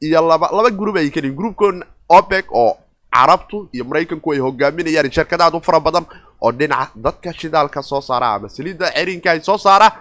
[0.00, 2.76] iyo laba laba group ay keliin groupkoon opec oo
[3.12, 6.06] carabtu iyo maraykanku ay hogaaminayaan shirkadaad u fara badan
[6.40, 9.92] oo dhinaca dadka shidaalka soo saara ama saliidda cerinka ay soo saara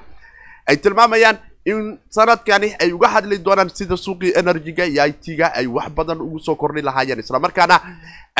[0.67, 1.37] ay tilmaamayaan
[1.71, 6.21] in sanadkani ay uga hadli doonaan sida suuqii energy-ga iyo i t-ga ay wax badan
[6.25, 7.77] ugu soo kordhi lahaayeen islamarkaana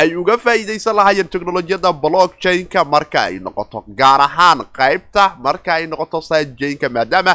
[0.02, 6.22] ay uga faa'iidaysan lahaayeen technolojiyada blockchain-ka marka ay noqoto gaar ahaan qaybta marka ay noqoto
[6.30, 7.34] sidejainka maadaama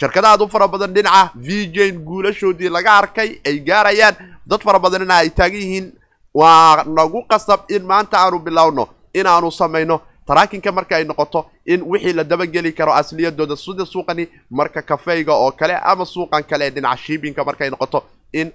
[0.00, 4.14] shirkadahaad u fara badan dhinaca vjain guulashoodii laga arkay ay gaarayaan.
[4.50, 5.86] Dad fara badanina ay taagan yihiin
[6.34, 9.96] waa nagu qasab in maanta aanu bilowno inaanu samayno
[10.30, 15.50] taraakinka marka ay noqoto in wixii la dabageli karo asliyadooda sida suuqani marka kafeyga oo
[15.60, 18.52] kale ama suuqan kale dhinaca shiibinka markay noqoto in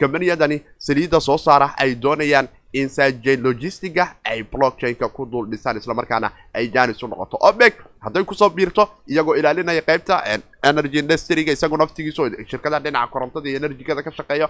[0.00, 6.32] kambaniyadani saliidda soo saara ay doonayaan in sajain logistiga ay blockchain-ka ku dul dhisaan islamarkaana
[6.54, 7.36] ay janis u noqoto.
[7.40, 10.22] Obeg hadday ku soo biirto iyagoo ilaalinaya qaybta
[10.70, 14.48] energy industryga isagu naftigiisu shirkadaha dhinaca korontada iyo enerjigada ka shaqeeya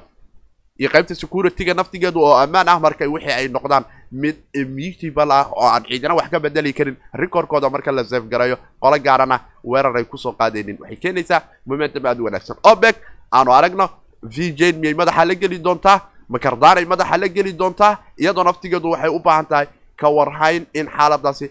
[0.80, 5.66] iyo qaybta security-ga naftigeedu oo ammaan ah marka wixii ay noqdaan mid immutable ah oo
[5.68, 10.16] aan ciidana wax ka bedeli karin recordkooda marka la garayo qolo gaarana weerar ay ku
[10.16, 12.96] soo qaadaynin waxay keenaysaa momentum aada u wanaagsan obeg
[13.32, 13.86] aanu aragno
[14.22, 19.18] vjain miyay madaxa la geli doontaa makardaanay madaxa la geli doontaa iyadoo naftigeedu waxay u
[19.18, 21.50] baahan tahay ka warhayn in xaaladaasi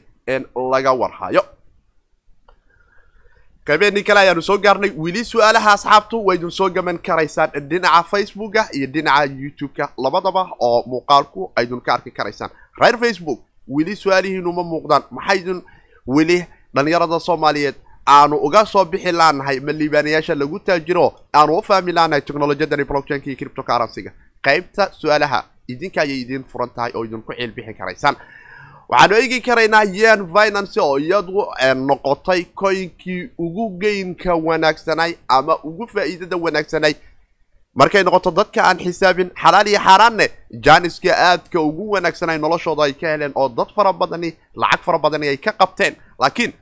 [0.74, 1.42] laga warhayo
[3.68, 7.50] qaybeenii kale ayaanu soo gaarnay weli su'aalaha asxaabtu waydun soo gaman karaysaan.
[7.70, 12.50] Dhinaca facebooka iyo dhinaca youtube-ka labadaba oo muuqaalku aydun ka arki karaysaan.
[12.82, 15.62] Reer facebook weli su'aalihiinu ma muuqdaan maxaydun
[16.08, 16.46] weli
[16.76, 17.76] dhalinyarada soomaaliyeed?
[18.08, 21.14] Aanu uga soo bixi laanahay ma liibaanayaasha lagu taajiro?
[21.34, 24.12] Aanu u fahmi laanahay technolojiyadani blockchainka iyo criptocurrency-ga
[24.44, 28.16] qaybta su'aalaha idinka ayay idiin furan tahay oo idinku ciilbixi karaysaan
[28.92, 36.38] waxaanu eegi karaynaa yan finance oo iyadu noqotay coinkii ugu geynka wanaagsanay ama ugu faa'iidada
[36.38, 36.94] wanaagsanay.
[37.76, 40.30] Markay noqoto dadka aan xisaabin xalaal iyo xaaraanne
[40.66, 45.28] janiska aadka ugu wanaagsanay noloshooda ay ka heleen oo dad fara badani lacag fara badani
[45.28, 45.96] ay ka qabteen.
[46.20, 46.54] Laakiin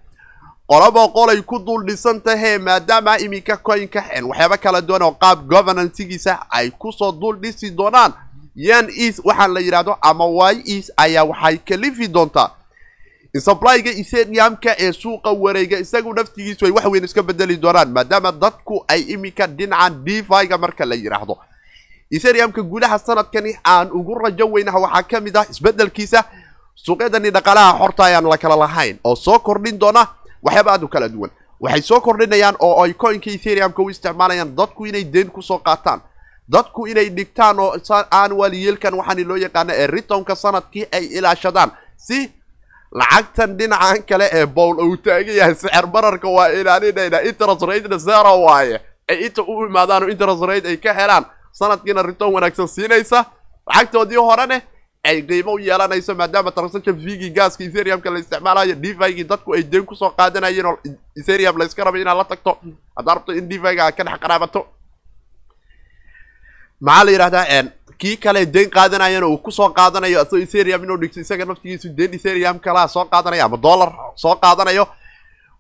[0.68, 6.46] qolaba qolay ku dul dhisan tahee maadaama iminka coinka waxyaaba kala duwan oo qaab governancegiisa
[6.50, 8.14] ay ku soo dul dhisi doonaan
[8.56, 12.52] yan eas waxaan la yidhahdo ama y eas ayaa waxay kalifi doontaa.
[13.34, 18.32] In supplyga etheniumka ee suuqa wareega isagu naftigiisu ay wax weyn iska bedeli doonaan maadaama
[18.32, 21.38] dadku ay iminka dhinacan defi-ga marka la yidhaahdo
[22.12, 26.24] etheniumka gudaha sanadkani aan ugu rajo weynaha waxaa ka mid ah isbedelkiisa
[26.76, 30.08] suuqyadani dhaqaalaha xorta ayaan la kala lahayn oo soo kordhin doona
[30.44, 31.30] waxyaaba aad u kala duwan.
[31.60, 36.02] Waxay soo kordhinayaan oo ay coinka etheniumka u isticmaalayaan dadku inay deen ku soo qaataan
[36.54, 37.76] dadku inay dhigtaan oo
[38.12, 41.72] annual yielkan waxaani loo yaqaana ee ritonka sannadkii ay ilaashadaan.
[41.98, 42.32] Si
[42.92, 48.34] lacagtan dhinacan kale ee bowl uu taagan yahay sixir bararka waa ilaalinayna interest ratena zero
[48.46, 48.82] waaye.
[49.10, 51.26] Ay inta u imaadaan oo interest rate ay ka helaan.
[51.52, 53.26] Sanadkiina riton wanaagsan siinaysa
[53.68, 54.62] lacagtoodii horene
[55.04, 59.86] ay qiimo u yeelanayso maadaama transaction vigi gaaska etheriumka la isticmaalayo devigii dadku ay deen
[59.86, 60.78] ku soo qaadanayeen oo
[61.20, 62.58] etherium la iska rabay inaad la tagto.
[62.98, 64.66] Haddaa rabto in deviga aad ka dhex qaraabato
[66.82, 67.64] maxaa la yidhahdaa
[68.02, 72.14] kii kale deen qaadanayana uu ku soo qaadanayo asagoo etherium inuu dhigto isaga naftigiisu deen
[72.14, 74.88] etherium kalaa soo qaadanaya ama dollar soo qaadanayo.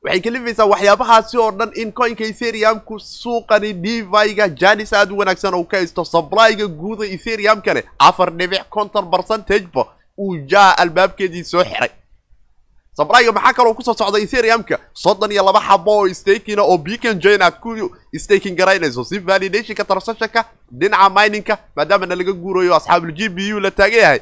[0.03, 5.63] Waxay kalifaysaa waxyaabahaasi oo dhan in coinka etheriumku suuqani devi-ga janis aada u wanaagsan uu
[5.71, 9.83] ka haysto supplyga guuda etheriumkane afar dhibic conton percentageba
[10.17, 11.89] uu jaa albaabkeedii soo xiray
[12.97, 17.19] supplyga maxaa kaloo ku soo socda etheriumka soddon iyo laba xabo oo stakina oo beacon
[17.19, 17.75] join aad ku
[18.17, 23.71] staking garaynayso si validationka transactionka dhinaca miningka maadaamana laga guurayo asxaabul g b u la
[23.71, 24.19] taagan yahay.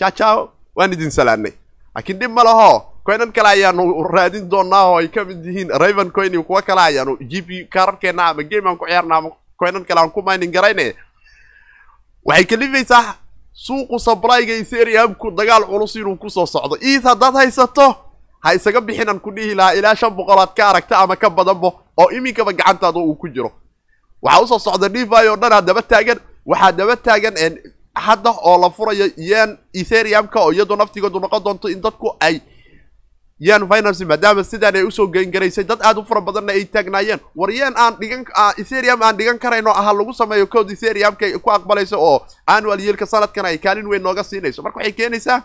[0.00, 1.52] Jajao waan idin salaanay.
[1.94, 2.88] Laakiin dhib ma laho.
[3.04, 6.80] Coinan kale ayaanu raadin doonaa oo ay ka mid yihiin raven coin iyo kuwo kale
[6.80, 10.52] ayaanu g p kaararkeena ama game aan ku ciyaarna ama coinan kale aan ku mining
[10.54, 10.94] garaynay.
[12.24, 13.14] Waxay kalifaysaa
[13.52, 16.76] suuqu supplyga etheriumku dagaal culus inuu ku soo socdo.
[16.80, 17.86] Iid haddaad haysato
[18.40, 22.08] ha isaga bixinaan ku dhihi lahaa ilaa shan boqolaad ka aragta ama ka badanba oo
[22.10, 23.52] iminkaba gacantaada uu ku jiro.
[24.22, 26.18] Waxaa u soo socda devi oo dhan daba taagan.
[26.46, 27.34] Waxaa daba taagan
[27.94, 32.40] hadda oo la furayo yan etheriumka oo iyadoo naftigoodu noqon doonto in dadku ay
[33.42, 37.20] yan finance maadaama sidaan ay u soo gengaraysay dad aada u fara badanna ay taagnaayeen.
[37.34, 38.22] War yan aan dhigan
[38.62, 43.44] etherium aan dhigan karayno aha lagu sameeyo code etheriumka ku aqbalayso oo annual yielka sanadkan
[43.50, 44.62] ay kaalin weyn nooga siinayso.
[44.62, 45.42] Marka waxay keenaysaa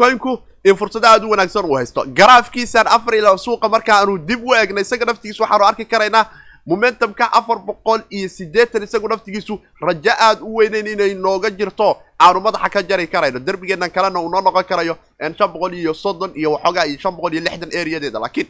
[0.00, 2.04] coinku in fursado aada u wanaagsan uu haysto.
[2.18, 6.24] Garaafkiisaan afar ila suuqa marka aanu dib u eegna isaga naftigiisu waxaanu arki karaynaa
[6.68, 11.96] momentumka afar boqol iyo siddeetan isagu naftigiisu rajo aada u weyneyn inay nooga jirto.
[12.20, 14.94] Aanu madaxa ka jari karayno derbigeenan kalena uu noo noqon karayo
[15.38, 18.48] shan boqol iyo soddon iyo waxoogaa iyo shan boqol iyo lixdan areadeeda laakiin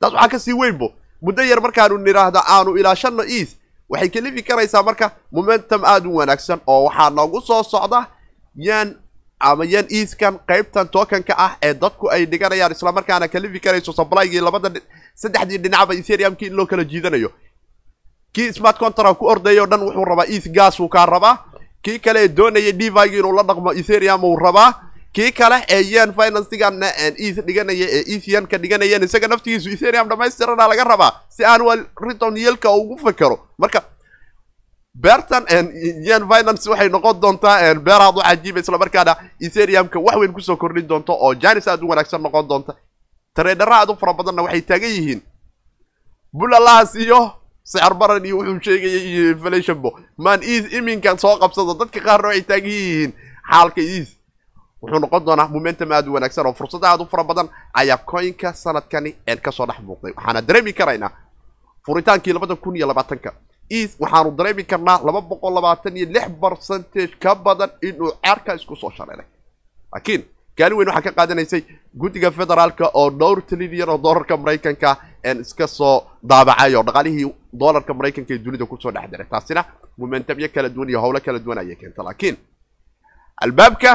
[0.00, 0.92] taas waxaa ka sii weynbo
[1.22, 3.50] muddo yar markaanu nidhaahda aanu ilaashano eas
[3.88, 8.06] waxay kalifi karaysaa marka momentum aada u wanaagsan oo waxaa noogu soo socda
[8.56, 8.88] yan
[9.40, 14.70] ama yan easkan qaybtan tokenka ah ee dadku ay dhiganayaan islamarkaana kalifi karayso sublygii labada
[15.14, 17.30] saddexdii dhinacba ethereumkii in loo kala jiidanayo.
[18.34, 21.38] Kii smart contract ku ordaya o dhan wuxuu rabaa eath gas uu kaa rabaa.
[21.82, 24.72] Kii kale ee doonayay divigi inuu la dhaqmo ethereum uu rabaa.
[25.12, 26.86] Kii kale ee yan financigana
[27.18, 32.70] eath dhiganaya ee ethyanka dhiganayan isaga naftigiisu ethereum dhamaystirana laga rabaa si aan riton yelka
[32.70, 33.38] ugu fekero.
[33.58, 33.82] Marka
[34.94, 35.44] beertan
[36.06, 40.86] yan finance waxay noqon doontaa beeraad u cajiiba islamarkaana ethereumka wax weyn ku soo kordhin
[40.88, 42.74] doonto oo janis aad u wanaagsan noqon doonta.
[43.34, 45.20] Tareedhara aad u fara badanna waxay taagan yihiin.
[46.32, 47.32] Bulalahaas iyo
[47.64, 52.42] sicir baran iyo wuxuu sheegayay iyo inflationbo maan eas iminkan soo qabsado dadka qaarna waxay
[52.46, 53.12] taagan yihiin.
[53.50, 54.08] Xaalka eas
[54.82, 58.52] wuxuu noqon doonaa momentum aad u wanaagsan oo fursada aad u fara badan ayaa coinka
[58.54, 60.12] sanadkani een ka soo dhex muuqday.
[60.16, 61.10] Waxaana dareemi karaynaa
[61.86, 63.32] furitaankii labada kun iyo labaatanka
[63.70, 68.76] eas waxaanu dareemi karnaa laba boqol labaatan iyo lix percentage ka badan inuu ceerka isku
[68.76, 69.26] soo shareeray.
[69.92, 70.22] Laakiin
[70.58, 71.62] kaalin weyn waxaa ka qaadanaysay
[72.00, 74.96] guddiga federaalka oo dhowr trilyan oo doolarka maraykanka
[75.40, 75.96] iska soo
[76.30, 77.26] daabacay oo dhaqaalihii
[77.60, 79.26] doolarka maraykanka ee dunida ku soo dhex diray.
[79.30, 79.64] Taasina
[79.98, 82.36] momentumyo kala duwan iyo howlo kala duwan ayay keenta laakiin
[83.42, 83.92] albaabka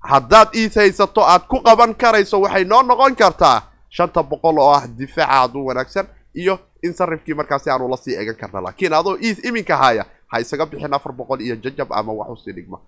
[0.00, 3.62] haddaad iis haysato aad ku qaban karayso waxay noo noqon kartaa
[3.96, 8.14] shanta boqol oo ah difaaca aad u wanaagsan iyo in sarifkii markaasi aanu la sii
[8.20, 12.12] eegan karna laakiin adoo iis iminka haya ha isaga bixin afar boqol iyo jajab ama
[12.12, 12.78] wax u sii dhigma.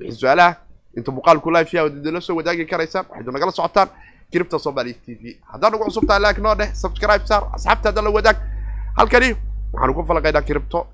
[0.00, 0.56] Wixii su'aalaha
[0.96, 3.88] inta muuqaalku live yaha idinla soo wadaagi karaysaan waxaydu nagala socotaan
[4.32, 5.40] cripta somali t v.
[5.52, 8.36] Haddaan ugu cusubtahay like noo dheh subscribe saar asxaabtaada la wadaag.
[8.98, 9.30] Halkani
[9.72, 10.86] waxaanu ku falaqaynaa cripto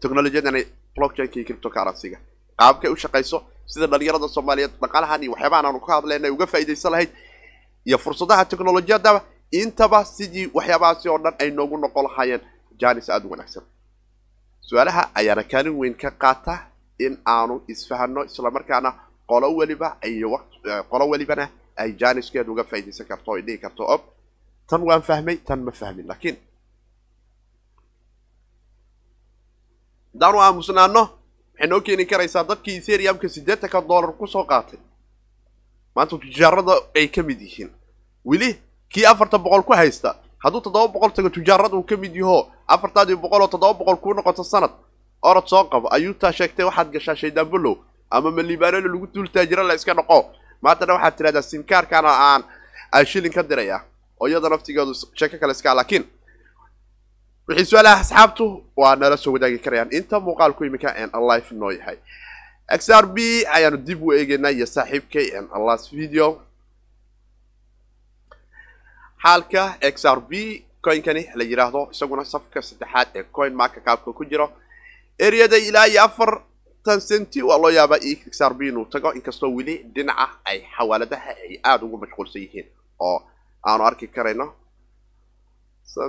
[0.00, 0.62] technologiyadani
[0.96, 2.18] blockchainka iyo cripto currency-ga
[2.58, 6.92] qaabkay u shaqayso sida dhalinyarada soomaaliyeed dhaqaalahan iyo waxyaabahan aanu ka hadlayna ay uga faa'iidaysan
[6.92, 7.10] lahayd
[7.88, 9.20] iyo fursadaha technolojiyadaba
[9.60, 12.42] intaba sidii waxyaabahaasi oo dhan ay noogu noqon lahaayeen
[12.80, 13.64] janis aada u wanaagsan.
[14.66, 16.54] Su'aalaha ayaana kaalin weyn ka qaata
[16.98, 18.90] in aanu isfahano islamarkaana
[19.30, 20.28] qolo weliba iyo
[20.90, 21.44] qolo welibana
[21.76, 24.00] ay janiskeeda uga faa'iidaysan karto ay dhihi karto ob
[24.68, 26.36] tan waan fahmay tan ma fahmin laakiin
[30.12, 31.02] haddaanu aamusnaano
[31.52, 34.78] waxay noo keeni karaysaa dadkii ethereumka siddeetanka dollar ku soo qaatay.
[35.94, 37.70] Maanta tujaarada ay ka mid yihiin.
[38.24, 38.50] Weli
[38.92, 43.16] kii afartan boqol ku haysta hadduu toddoba boqol tago tujaarada uu ka mid yaho afartaadii
[43.16, 44.70] boqol oo toddoba boqol kuu noqoto sanad
[45.22, 47.76] orod soo qabo ayuutaa sheegtay waxaad gashaa shaydaan bolow
[48.10, 50.18] ama malibaanolo lagu duul taajiro la iska dhaqo
[50.62, 52.42] maantana waxaad tidhahdaa simkaarkana aan
[52.94, 53.78] aan shilin ka diraya
[54.20, 56.04] oo iyada naftigeedu sheeko kale iskaa laakiin.
[57.48, 58.44] Wixii su'aalaha asxaabtu
[58.76, 59.88] waa nala soo wadaagi karayaan.
[59.98, 61.98] Inta muuqaalku iminka n alive noo yahay.
[62.78, 63.16] X r b
[63.56, 66.38] ayaanu dib u eegeynaa iyo saaxiibkay n alas video
[69.22, 70.32] xaalka x r b
[70.84, 74.46] coinkani la yidhaahdo isaguna safka saddexaad ee coin marka kaabka ku jiro.
[75.26, 79.74] Eryada ilaa iyo afartan centi waa loo yaabaa x r b inuu tago inkastoo weli
[79.94, 82.66] dhinaca ay xawaaladaha ay aada ugu mashquulsan yihiin
[83.06, 83.18] oo
[83.68, 84.46] aanu arki karayno.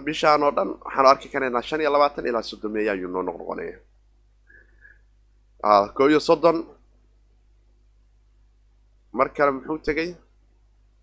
[0.05, 3.77] Bishaan oo dhan waxaanu arki karaynaa shan iyo labaatan ilaa soddomeeya ayuu noo noqnoqonaya.
[5.95, 6.57] Koo iyo soddon.
[9.17, 10.09] Mar kale muxuu tegay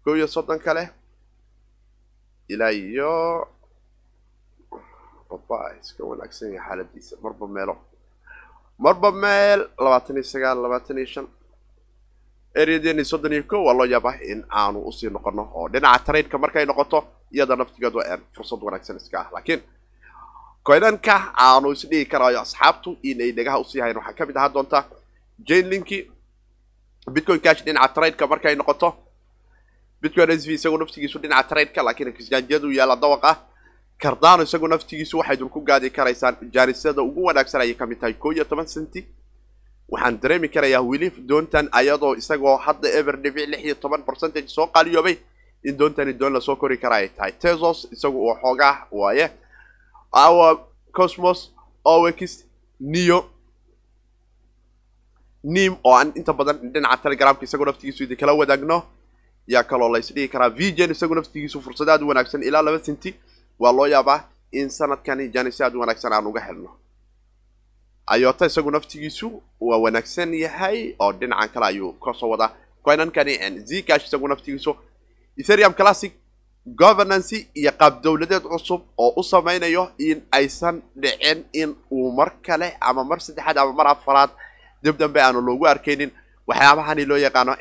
[0.04, 0.82] koo iyo soddon kale
[2.52, 3.12] ilaa iyo
[5.30, 7.74] baba iska wanaagsan yahay xaaladiisa marba meelo.
[8.84, 9.60] Marba meel.
[9.84, 11.26] Labaatan iyo sagaal labaatan iyo shan.
[12.60, 16.36] Ereadeeni soddon iyo ko waa loo yaabaa in aanu u sii noqono oo dhinaca traidka
[16.38, 16.98] markay noqoto
[17.34, 19.28] iyada naftigeedu aan fursad wanaagsan iska ah.
[19.34, 19.60] Laakiin
[20.66, 21.14] coinanka
[21.46, 24.78] aanu isdhigi karaayo asxaabtu inay dhagaha u sii hayan waxaa ka mid ahaa doonta
[25.46, 25.98] jane linki
[27.14, 28.88] bitcoin cash dhinaca traidka markay noqoto
[30.02, 33.36] bitcoin s v isagu naftigiisu dhinaca traidka laakiin exchangeyadu yaalla dawaq ah
[34.02, 36.36] cardano isagu naftigiisu waxay dul ku gaadi karaysaan.
[36.54, 39.04] Jaanisada ugu wanaagsan ayay ka mid tahay koo iyo toban centi
[39.92, 44.66] waxaan dareemi karayaa weli doontan ayadoo isagoo hadda ever dhibic lix iyo toban percentage soo
[44.66, 45.16] qaaliyoobay.
[45.64, 47.32] In doontani doon la soo kori kara ay tahay.
[47.32, 49.26] Tesos isagu uu xoogaa waaye
[50.12, 50.48] awa
[50.92, 51.52] cosmos
[51.84, 52.44] owex
[52.80, 53.18] neo
[55.44, 58.78] nim oo aan inta badan dhinaca telegramka isagoo naftigiisu idin kala wadaagno
[59.52, 63.10] yaa kaloo la isdhigi karaa vgen isagu naftigiisu fursad aad u wanaagsan ilaa laba centi
[63.62, 64.18] waa loo yaabaa
[64.60, 66.70] in sanadkani janis aad u wanaagsan aan uga helno
[68.06, 69.28] ayota isagu naftigiisu
[69.60, 72.50] waa wanaagsan yahay oo dhinacan kale ayuu ka soo wadaa
[72.84, 73.34] coinankani
[73.68, 74.72] zcash isagu naftigiisu
[75.40, 76.12] ethereum classic
[76.82, 82.76] governancy iyo qaab dowladeed cusub oo u samaynayo in aysan dhicin in uu mar kale
[82.80, 84.30] ama mar saddexaad ama mar afaraad
[84.82, 86.10] dib dambe aanu loogu arkaynin
[86.50, 87.52] waxyaabahani loo yaqaano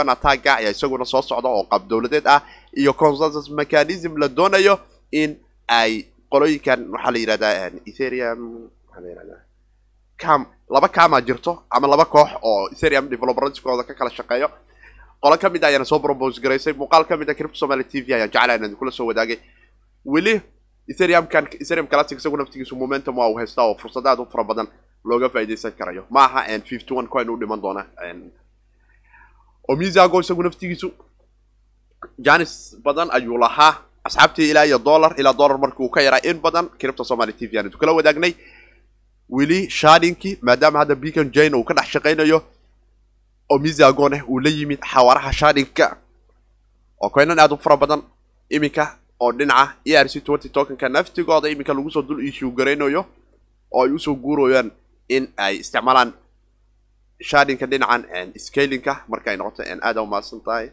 [0.00, 2.40] one attacka ayaa isaguna soo socda oo qaab dowladeed ah
[2.80, 4.74] iyo consensus mechanism la doonayo
[5.20, 5.30] in
[5.80, 5.92] ay
[6.32, 9.40] qolooyinkan waxaa la yidhahdaa la yidhahdaa
[10.22, 10.40] cam
[10.74, 14.48] laba camaa jirto ama laba koox oo ethereum developerskooda ka kala shaqeeyo.
[15.22, 18.00] Qolo ka mid a ayaana soo propose garaysay muuqaal ka mid a crypto somali t
[18.00, 19.38] v ayaan jeclaa inaan kula soo wadaagay.
[20.04, 20.34] Weli
[20.90, 24.68] ethereumkan ethereum classic isagu naftigiisu momentum waa uu haystaa oo fursad aad u fara badan
[25.08, 26.40] looga faa'iidaysan karayo ma aha
[27.12, 27.82] coin u dhiman doona
[29.68, 30.88] oo misago isagu naftigiisu
[32.26, 33.72] janis badan ayuu lahaa
[34.04, 36.68] asxaabtii ilaa iyo dollar ilaa dollar markii uu ka yaraa in badan.
[36.78, 38.32] Crypto somali t v aan kala wadaagnay
[39.36, 42.38] weli shadinkii maadaama hadda beacon jane uu ka dhex shaqaynayo
[43.50, 45.96] oo misagone uu la yimid xawaaraha shadinka.
[47.02, 48.02] Oo coinan aad u fara badan.
[48.50, 48.84] Iminka
[49.20, 50.20] oo dhinaca e r c
[50.56, 53.02] tokenka naftigooda iminka lagu soo dul issue garaynayo
[53.72, 54.70] oo ay u soo guurayaan
[55.08, 56.10] in ay isticmaalaan
[57.28, 58.02] shadinka dhinacan
[58.46, 60.66] scalinka marka ay noqoto aada umahadsan tahay.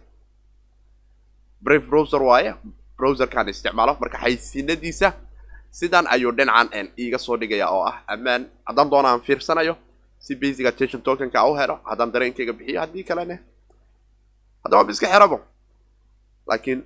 [1.63, 2.51] Brave browser waaye
[2.97, 5.07] browserkaan isticmaalo marka xaysiinadiisa
[5.71, 9.75] sidan ayuu dhinacan iiga soo dhigaya oo ah ammaan haddaan doona aan fiirsanayo
[10.19, 13.35] si basic attention tokenka u helo haddaan dareenkayga bixiyo haddii kalene
[14.63, 15.37] haddaba iska xerabo
[16.47, 16.79] laakiin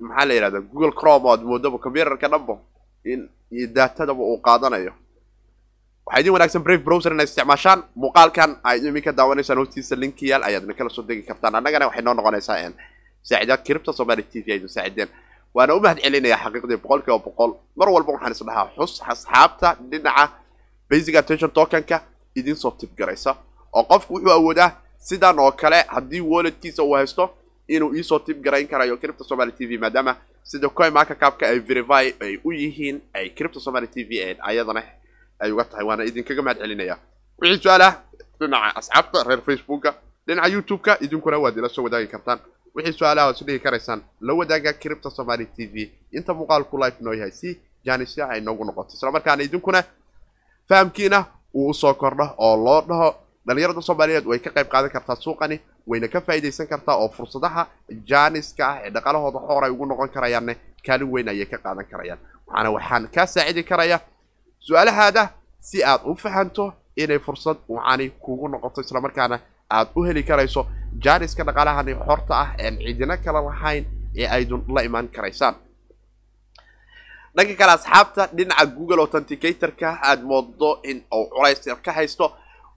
[0.00, 2.54] maxaa la yidhahdaa google chrome oo aad moodaba computerka dhanbo
[3.12, 3.20] in
[3.56, 4.92] iyo daatadaba uu qaadanayo
[6.06, 8.50] waxaa idin wanaagsan brave browser inaad isticmaashaan muuqaalkan.
[8.64, 11.54] Aad iminka daawanaysaan hoostiisa linkiyaal ayaadna kala soo degi kartaan.
[11.54, 12.70] Annagana waxay noo noqonaysaa
[13.28, 15.08] saacidaad cripto somali t v aydu saacideen
[15.54, 17.50] waana u mahad celinayaa xaqiiqdii boqol kiiba boqol.
[17.76, 20.24] Mar walba waxaan is dhahaa xus asxaabta dhinaca
[20.90, 22.02] basic attention tokenka
[22.36, 23.36] idin soo tibgaraysa
[23.72, 27.24] oo qofku wuxuu awoodaa sidan oo kale haddii walletkiisa uu haysto
[27.68, 32.12] inuu iisoo tibgarayn karayo cripto somali t v maadaama sida coin marka capka ay verify
[32.20, 34.82] ay u yihiin ay cripto somali t v ayadana
[35.40, 36.96] ay uga tahay waana idinkaga mahad celinaya
[37.40, 37.92] wixii su'aalah
[38.40, 39.90] dhinaca asxaabta reer facebooka
[40.26, 42.38] dhinaca youtube-ka idinkuna waad ila soo wadaagi kartaan
[42.74, 47.14] wixii su'aalaha is dhigi karaysaan la wadaaga cripto somali t v inta muuqaalku life noo
[47.14, 49.80] yahay si janisya ay noogu noqoto isla markaana idinkuna
[50.68, 51.24] fahamkiina
[51.54, 53.08] uu u soo kordho oo loo dhaho
[53.46, 57.66] dhalinyarada soomaaliyeed way ka qayb qaadan kartaa suuqani wayna ka faa'iidaysan kartaa oo fursadaha
[58.10, 60.54] jaaniska ah ee dhaqaalahooda xoor ay ugu noqon karayaanne
[60.86, 64.00] kaalin weyn ayay ka qaadan karayaan waxaana waxaan kaa saacidi karaya
[64.66, 65.22] su'aalahaada
[65.68, 66.64] si aad u fahanto
[67.02, 69.36] inay fursad wacani kugu noqoto islamarkaana
[69.76, 70.62] aad u heli karayso
[71.04, 73.84] jaaniska dhaqaalahani xorta ah een cidina kala lahayn
[74.20, 75.54] ee aydun la imaan karaysaan.
[77.36, 82.26] Dhanka kale asxaabta dhinaca google authenticatorka aad moodo in uu culays ka haysto.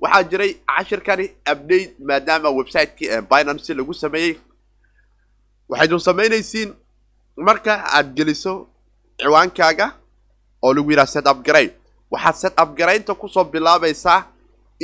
[0.02, 4.34] Waxaa jiray cashirkani update maadaama websiteki binance lagu sameeyey.
[5.70, 6.70] Waxaydun samaynaysiin
[7.48, 8.54] marka aad geliso
[9.20, 9.88] ciwaankaaga
[10.68, 11.40] oo lagu yidhaha set up
[12.12, 14.20] waxaad set up garaynta ku soo bilaabaysaa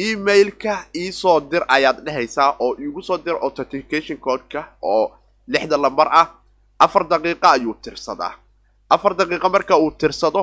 [0.07, 5.11] emailka iisoo dir ayaad dhehaysaa oo iigu soo dir authentication codeka oo
[5.47, 6.27] lixda lambar ah.
[6.79, 8.34] Afar daqiiqo ayuu tirsadaa.
[8.89, 10.41] Afar daqiiqo marka uu tirsado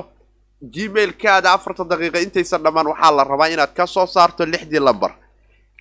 [0.73, 5.11] gmailkaada afarta daqiiqa intaysan dhammaan waxaa la rabaa inaad ka soo saarto lixdii lambar.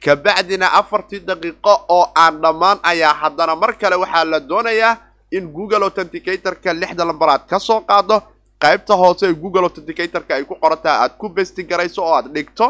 [0.05, 4.97] Kabacdina afartii daqiiqo oo aan dhammaan ayaa haddana mar kale waxaa la doonayaa
[5.33, 8.23] in google authenticatorka lixda lambar aad ka soo qaado
[8.61, 12.67] qaybta hoose google authenticatorka ay ku qorantaha aad ku besti garayso oo aad dhigto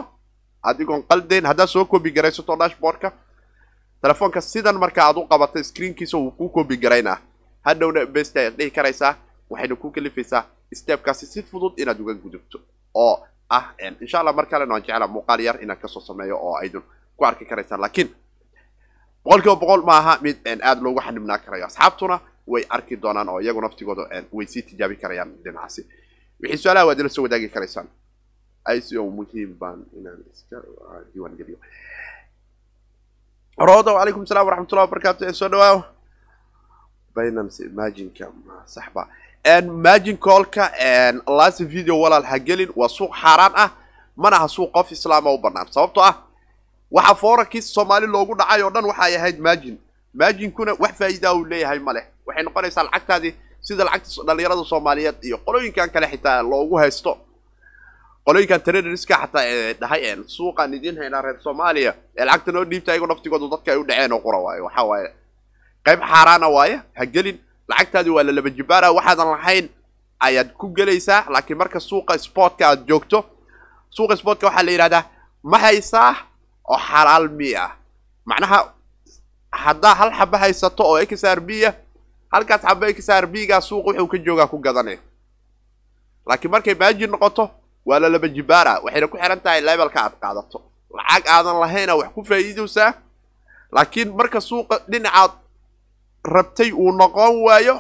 [0.63, 3.13] adigoon qaldayn haddaad soo kobi garaysato dashboardka
[4.03, 7.19] telefoonka sidan marka aad u qabato screenkiisa wuu kuu kobi garaynaa.
[7.67, 9.15] Hadhowna best ayaad dhihi karaysaa
[9.51, 12.59] waxayna ku kalifaysaa stepkaasi si fudud inaad uga gudubto
[12.95, 13.65] oo ah
[14.01, 16.83] insha allah mar kalena waan jeclaa muuqaal yar inaad ka soo sameeyo oo aydun
[17.17, 18.09] ku arki karaysaan laakiin
[19.25, 22.21] boqol kiiba boqol ma aha mid aada loogu xanibnaa karayo asxaabtuna
[22.53, 25.83] way arki doonaan oo iyagu naftigooda way sii tijaabi karayaan dhinacaasi
[26.41, 27.89] wixii su'aalaha waad ila soo wadaagi karaysaan.
[28.77, 30.57] Ico muhiim baan inaan iska
[31.13, 31.59] diiwaan geliyo
[33.59, 35.79] rodo calaykum salam waraxmatullah wabarakatu ee soo dhawaaw
[37.17, 38.27] binance imagineka
[38.65, 39.09] saxba.
[39.87, 40.65] Magin callka
[41.39, 43.71] last video walaal ha gelin waa suuq xaaraan ah.
[44.17, 46.15] Mana aha suuq qof islaama u banaan sababtoo ah
[46.91, 49.77] waxa forankii soomaali loogu dhacay oo dhan waxay ahayd magin
[50.15, 53.33] maginkuna wax faa'iidaa uu leeyahay ma leh waxay noqonaysaa lacagtaadii
[53.67, 57.13] sida lacagta dhalinyarada soomaaliyeed iyo qolooyinkan kale xitaa loogu haysto.
[58.27, 63.09] Qolooyinkan traderska xataa ee dhahay suuqaan idiin haynaa reer soomaaliya ee lacagta noo dhiibta ayagoo
[63.13, 65.09] naftigoodu dadka ay u dhaceen oo qura waaye waxa waaye
[65.87, 67.37] qayb xaaraana waaye ha gelin.
[67.71, 69.67] Lacagtaadi waa la laba jibaara waxaadan lahayn
[70.27, 73.19] ayaad ku gelaysaa laakiin marka suuqa sportka aad joogto
[73.97, 75.05] suuqa sportka waxaa la yidhahdaa
[75.43, 76.15] ma haysaa?
[76.71, 77.71] oo xalaal mi ah
[78.31, 78.59] macnaha
[79.65, 81.75] haddaa hal xaba haysato oo x r b ah
[82.33, 84.99] halkaas xaba x r b gaa suuq wuxuu ka joogaa ku gadanay
[86.27, 87.51] laakiin markay maajin noqoto
[87.87, 90.59] waa la laba jibaara waxayna ku xihan tahay levelka aad qaadato.
[90.97, 92.93] Lacag aadan lahayna wax ku faa'iidaysaa
[93.73, 95.33] laakiin marka suuqa dhinacaad
[96.25, 97.77] rabtay uu noqon waayo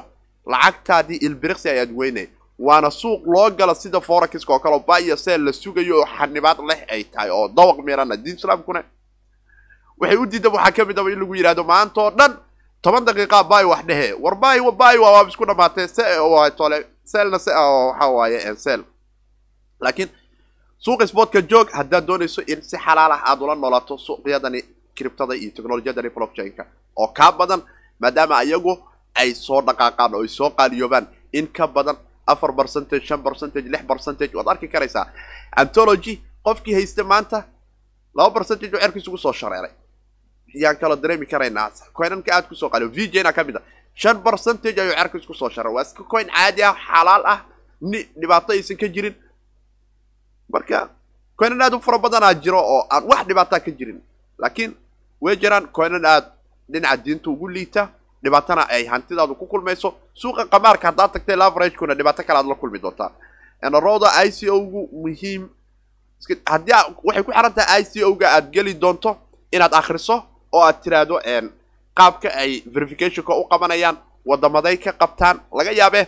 [0.46, 2.28] lacagtaadii ilbiriqsi ayaad weynay.
[2.58, 6.06] Waana suuq loo gala sida forexiska oo kale oo buy iyo sell la sugayo oo
[6.16, 8.82] xanibaad leh ay tahay oo dawaq mirana diin islaamkuna.
[10.00, 12.32] Waxay u diidan waxaa ka mid aba in lagu yidhahdo maanta oo dhan
[12.82, 14.08] toban daqiiqa buy wax dhehe.
[14.22, 18.82] War buy buy waa isku dhamaatee se waa tole sellna se waxa waaye sell
[19.80, 20.08] laakiin
[20.78, 24.60] suuqa sportka joog haddaad doonayso in si xalaal ah aad ula noolaato suuqyadani
[24.96, 26.64] criptada iyo technologiyadani blockchain-ka.
[26.96, 27.62] Oo kaa badan
[28.00, 28.72] maadaama ayagu
[29.14, 33.82] ay soo dhaqaaqaan oo ay soo qaaliyoobaan in ka badan afar percentage shan percentage lix
[33.84, 35.06] percentage waad arki karaysaa.
[35.56, 37.44] Antology qofkii haysta maanta
[38.14, 39.70] laba percentage oo cerkiisugu soo shareeray
[40.54, 43.62] yaan kala dareemi karaynaa coinanka aad ku soo qaaliyo v j na ka mid a
[43.94, 47.40] shan percentage ayuu cerkiis ku soo shareeray waa iska coin caadi ah xalaal ah
[48.20, 49.14] dhibaato aysan ka jirin.
[50.52, 50.90] Marka
[51.38, 54.00] coinan aad u fara badanaa jiro oo aan wax dhibaataa ka jirin.
[54.38, 54.74] Laakiin
[55.20, 56.24] way jiraan coinan aad
[56.68, 57.88] dhinaca diinta ugu liita
[58.22, 59.94] dhibaatana ay hantidaadu ku kulmayso.
[60.14, 63.10] Suuqa qamaarka haddaad tagtay laveragekuna dhibaato kale aad la kulmi doontaa
[63.62, 65.48] enarooda i c o gu muhiim
[66.46, 66.74] haddii
[67.04, 69.16] waxay ku xiran tahay i c o ga aad geli doonto
[69.52, 70.16] inaad akhriso
[70.52, 71.20] oo aad tiraahdo
[71.94, 73.96] qaabka ay verificationka u qabanayaan
[74.26, 76.06] wadamaday ka qabtaan laga yaabee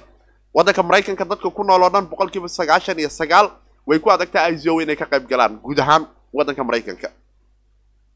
[0.54, 3.50] waddanka maraykanka dadka ku nool oo dhan boqol kiiba sagaashan iyo sagaal
[3.86, 7.08] way ku adagtahay i c o inay ka qayb galaan guud ahaan waddanka maraykanka.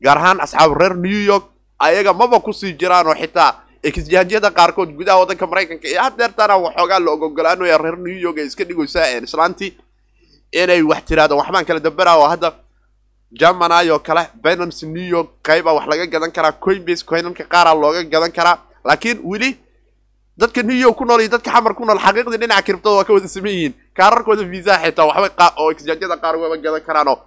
[0.00, 1.44] Gaar ahaan asxaab reer new york
[1.78, 6.98] ayaga maba ku sii jiraan oo xitaa exjahajyada qaarkood gudaha waddanka maraykanka iyo hadeertana waxoogaa
[7.00, 9.72] la ogogolaanaya reer new york ay iska dhigaysaa islaantii
[10.52, 12.48] inay wax tirahdaan waxbaan kala damberaa oo hadda
[13.32, 18.02] germany oo kale binance new york qayba wax laga gadan karaa coinbase coinanka qaaraa looga
[18.04, 18.58] gadan karaa.
[18.84, 19.58] Laakiin weli
[20.38, 23.12] dadka new york ku nool iyo dadka xamar ku nool xaqiiqdii dhinaca kiribtada waa ka
[23.12, 23.74] wada saman yihiin.
[23.96, 27.18] Kaararkooda visa xitaa waxbay oo exjahajyada qaar waba gadan karaanoo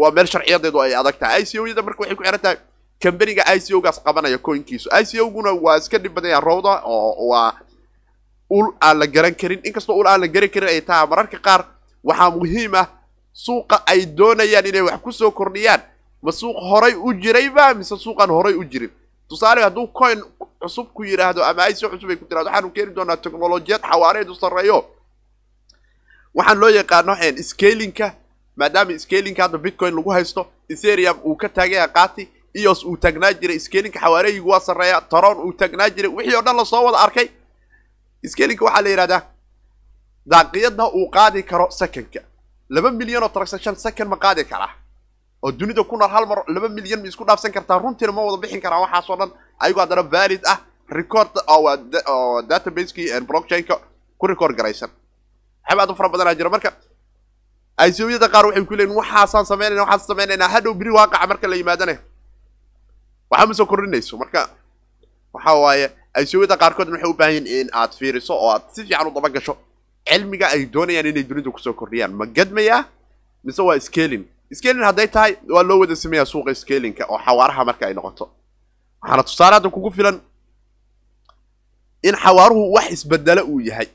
[0.00, 1.42] waa meel sharciyadeedu ay adag tahay.
[1.42, 2.56] I c o yada marka waxay ku xiran tahay
[3.00, 4.88] cambaniga i c o gaas qabanaya coinkiisu.
[4.92, 7.54] I c o guna waa iska dhib badan yaha rowda oo waa
[8.50, 9.60] ul aan la garan karin.
[9.64, 11.64] Inkastoo ul aan la garan karin ay tahay mararka qaar
[12.04, 12.86] waxaa muhiim ah
[13.32, 15.80] suuqa ay doonayaan inay wax ku soo kordhiyaan.
[16.22, 18.90] Ma suuq horay u jirayba mise suuqaan horay u jirin?
[19.28, 20.22] Tusaale hadduu coin
[20.60, 23.80] cusub ku yidhaahdo ama i c o cusub ay ku tirahdo waxaanu keeni doonaa technolojiyad
[23.82, 24.84] xawaareedu sarreeyo.
[26.34, 28.14] Waxaan loo yaqaano scalinka
[28.56, 33.58] maadaama scalinka hadda bitcoin lagu haysto ethereum uu ka taagaya qaati eos uu taagnaa jiray
[33.58, 37.28] scalinka xawaareeyigu waa sarreeya taron uu taagnaa jiray wixii oo dhan la soo wada arkay.
[38.26, 39.22] Scalinka waxaa la yidhahdaa
[40.26, 42.20] daaqiyadda uu qaadi karo secondka
[42.74, 44.70] laba milyan oo transaction second ma qaadi karaa
[45.42, 47.78] oo dunida ku nool hal mar laba milyan ma isku dhaafsan kartaa.
[47.82, 49.30] Runtiina ma wada bixin karaa waxaasoo dhan.
[49.62, 50.58] Ayagoo haddana valid ah
[50.98, 53.74] record oo databaseki blockchainka
[54.18, 54.90] ku record garaysan.
[55.62, 56.70] Waxyaaba aad u fara badanaa jira marka
[57.88, 61.94] icoyada qaar waxay ku leeyiin waxaasaan samaynayna waxaasaan samaynaynaa hadhow biri waaqaca marka la yimaadane.
[63.30, 64.40] Waxaa ma soo kordhinayso marka
[65.34, 65.86] waxa waaye
[66.22, 69.28] icoyada qaarkoodna waxay u baahan yihiin in aad fiiriso oo aad si fiican u daba
[69.28, 69.56] gasho
[70.10, 72.80] cilmiga ay doonayaan inay dunida ku soo kordhiyaan ma gadmayaa
[73.44, 74.24] mise waa scaling.
[74.58, 78.24] scaling hadday tahay waa loo wada sameeyaa suuqa scalinka oo xawaaraha marka ay noqoto
[79.02, 80.16] waxaana tusaale hadda kugu filan
[82.08, 83.86] in xawaaruhu wax isbedelo uu yahay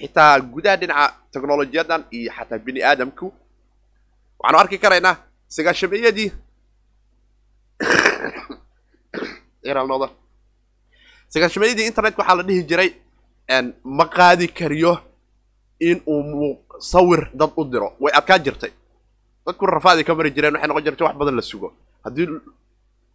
[0.00, 3.26] xitaa gudaha dhinaca technolojiyadan iyo xataa bini aadamku
[4.40, 5.14] waxaanu arki karaynaa
[5.56, 6.30] sagaashameeyadii
[11.32, 12.90] sagaashameeyadii internetka waxaa la dhihi jiray
[13.98, 14.92] ma qaadi kariyo
[15.80, 17.92] in uu sawir dad u diro.
[18.00, 18.70] Way adkaa jirtay.
[19.46, 21.72] Dadku rafaadi ka mari jireen waxay noqon jirtay wax badan la sugo.
[22.04, 22.26] Haddii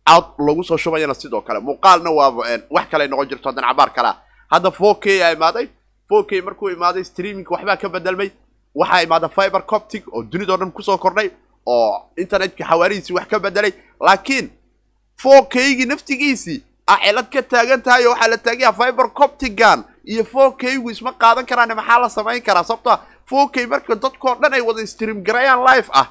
[0.07, 1.59] cod lagu soo shubayana sidoo kale.
[1.59, 4.15] Muuqaalna waaba wax kale noqon jirto haddana cabaar kalea
[4.51, 5.67] hadda four k a imaaday.
[6.09, 8.29] four k markuu imaaday streamingka waxbaa ka bedelmay
[8.75, 11.29] waxaa imaada fiber coptic oo dunidao dhan ku soo kordhay
[11.65, 14.49] oo internetka xawaarihiisii wax ka bedelay laakiin
[15.17, 20.23] four k-gii naftigiisii a cilad ka taagan tahay oo waxaa la taagaya fiber coptigan iyo
[20.25, 22.63] four k-gu isma qaadan karaan maxaa la samayn karaa?
[22.63, 26.07] Sababtoa four k marka dadkao dhan ay wada stream garayaan live ah.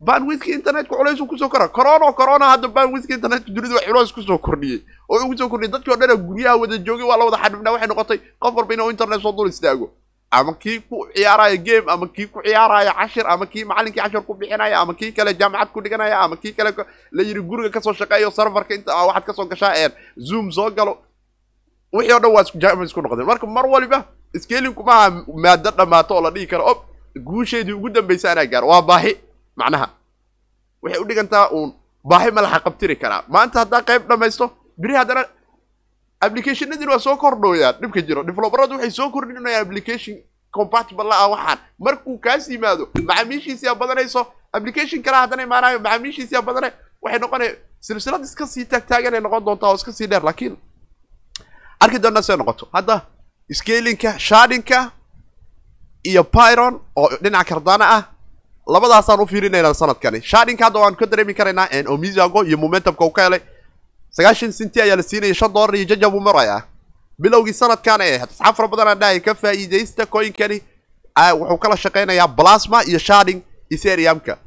[0.00, 4.22] Banwidka internetka culays ku soo kora corona corona hadda banwidka internetka dunida waa culays ku
[4.22, 4.80] soo kordhiyey.
[5.08, 7.72] Oo ugu soo kordhiyay dadkii o dhan guryaha wada joogay waa la wada xadhibnaa.
[7.72, 9.90] Waxay noqotay qof walba inuu internet soo dul istaago.
[10.30, 14.34] Ama kii ku ciyaaraya game ama kii ku ciyaaraya cashir ama kii macalinkii cashir ku
[14.34, 16.70] bixinaya ama kii kale jaamacad ku dhiganaya ama kii kale
[17.12, 20.70] la yidhi guriga ka soo shaqeeyo serverka inta waxaad ka soo gashaa een zoom soo
[20.70, 20.98] galo
[21.92, 23.98] wixii o dhan waa jaama isku noqdeen marka mar waliba
[24.42, 25.10] scailinku maaha
[25.44, 26.78] maado dhammaato oo la dhihi karo ob
[27.28, 29.12] guusheedii ugu dambaysa anaa gaaro waa baahi
[29.56, 29.88] macnaha.
[30.82, 31.72] Waxay u dhigantaa uun
[32.04, 34.46] baahi ma laxa qabtiri karaa maanta haddaa qayb dhamaysto
[34.78, 35.24] biri haddana
[36.20, 38.22] applicationadin waa soo kordhooyaan dhibka jiro.
[38.22, 40.16] Developeradu waxay soo kordhinayaan application
[40.52, 41.58] compatible ah waxaan.
[41.78, 46.70] Markuu kaas yimaado macaamiishiisiyaa badanayso application kale haddana imaanayo macaamiishiisiyaa badane
[47.02, 50.56] waxay noqonaya silsilad iska sii taagtaaganay noqon doontaa oo iska sii dheer laakiin
[51.80, 52.96] arki doonaa see noqoto hadda
[53.58, 54.78] scalinka shardinka
[56.10, 58.02] iyo pyron oo dhinaca kardana ah
[58.74, 60.20] labadaasaan u fiirinaynaa sanadkani.
[60.30, 63.40] Shardinka hadda waan ka dareemi karaynaa oo misago iyo momentumka uu ka helay.
[64.16, 66.62] Sagaashan sinti ayaa la siinaya shan dollar iyo jaja buu maraya
[67.22, 70.58] bilowgii sanadkan ee asxaab fara badan aan dhahay ka faa'iidaysta coinkani
[71.40, 74.38] wuxuu kala shaqeynayaa plasma iyo sharding ethereumka.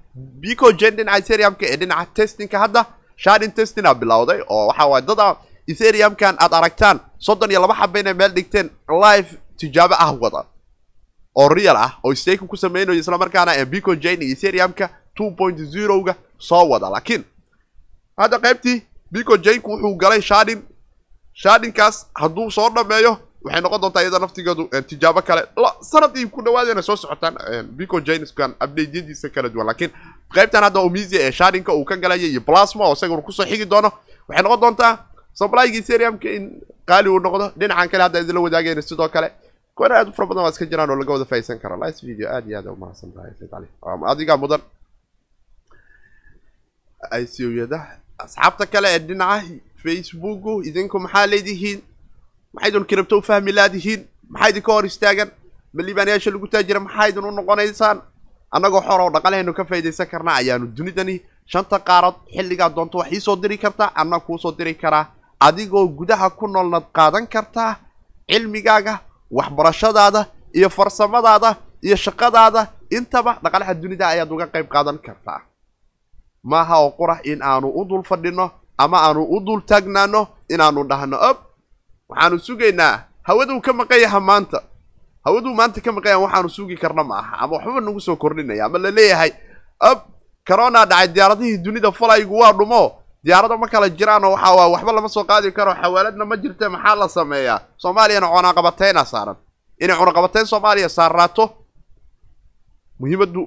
[0.41, 2.85] Bicogen dhinaca ethereumka ee dhinaca testingka hadda
[3.17, 5.19] sharding testing bilowday oo waxa waay dad
[5.67, 8.69] ethereumkan aad aragtaan soddon iyo laba xaba inay meel dhigteen
[9.03, 10.45] live tijaabo ah wada.
[11.35, 16.15] Oo real ah oo staking ku sameynayo islamarkaana ee bicogen iyo ethereumka two point zeroga
[16.37, 16.89] soo wada.
[16.89, 17.23] Laakiin
[18.17, 20.61] hadda qaybtii bicogenku wuxuu galay sharding.
[21.33, 25.41] Shardinkaas hadduu soo dhameeyo waxay noqon doontaa iyada naftigeedu tijaabo kale.
[25.81, 27.35] Sanadii ku dhawaadena soo socotaan
[27.77, 29.67] bicogeniskan updateyadiisa kala duwan.
[29.67, 29.91] Laakiin
[30.35, 33.65] qaybtan hadda omisia ee shardinka uu ka galaya iyo plasma oo isaguna ku soo xigi
[33.65, 33.91] doono
[34.29, 34.97] waxay noqon doontaa
[35.39, 36.43] supplyga ethereumka in
[36.89, 39.29] qaali uu noqdo dhinacan kale hadda idinla wadaagayna sidoo kale.
[39.75, 41.75] Kuwana aad u fara badan waa iska jiraan oo laga wada faa'iidsan karo.
[41.83, 43.31] Last video aad iyo aad umahadsan tahay
[44.11, 44.61] adigaa mudan.
[47.21, 47.79] Icoyada
[48.23, 49.43] asxaabta kale ee dhinaca
[49.83, 51.79] facebooku idinku maxaa leedihiin
[52.53, 55.29] maxaydun kiribto u fahmi laadihiin maxaa idinka hor istaagan?
[55.73, 57.97] Ma liibaanayaasha lagu taajira maxaa idin u noqonaysaan?
[58.55, 61.15] Annagoo xor oo dhaqalehaynu ka faa'iidaysan karnaa ayaanu dunidani
[61.51, 65.05] shanta qaarad xilligaa doonto wax iisoo diri kartaa anna kuusoo diri karaa
[65.47, 67.71] adigoo gudaha ku noolnad qaadan kartaa
[68.29, 68.93] cilmigaaga
[69.37, 70.21] waxbarashadaada
[70.57, 71.49] iyo farsamadaada
[71.85, 72.61] iyo shaqadaada.
[72.97, 75.41] Intaba dhaqalaha dunida ayaad uga qayb qaadan kartaa.
[76.43, 80.21] Maaha oo qurax in aanu u dul fadhino ama aanu u dul taagnaano
[80.53, 81.17] inaanu dhahno.
[81.29, 81.37] Ob
[82.09, 82.95] waxaanu sugaynaa.
[83.27, 84.59] Hawaduu ka maqan yaha maanta.
[85.25, 88.65] Hawaduu maanta ka maqan yaha waxaanu sugi karna ma aha ama waxba nagu soo kordhinaya
[88.65, 89.31] ama la leeyahay.
[89.81, 89.99] Ob
[90.47, 92.81] corona dhacay diyaaradihii dunida falaygu waa dhumo
[93.25, 96.67] diyaarado ma kala jiraan oo waxa waa waxba lama soo qaadi karo xawaaladna ma jirte
[96.69, 97.59] maxaa la sameeyaa?
[97.77, 99.35] Soomaaliyana cunaqabateyna saaran.
[99.83, 101.43] Inay cunaqabateyn soomaaliya saarraato
[102.99, 103.41] muhiimaddu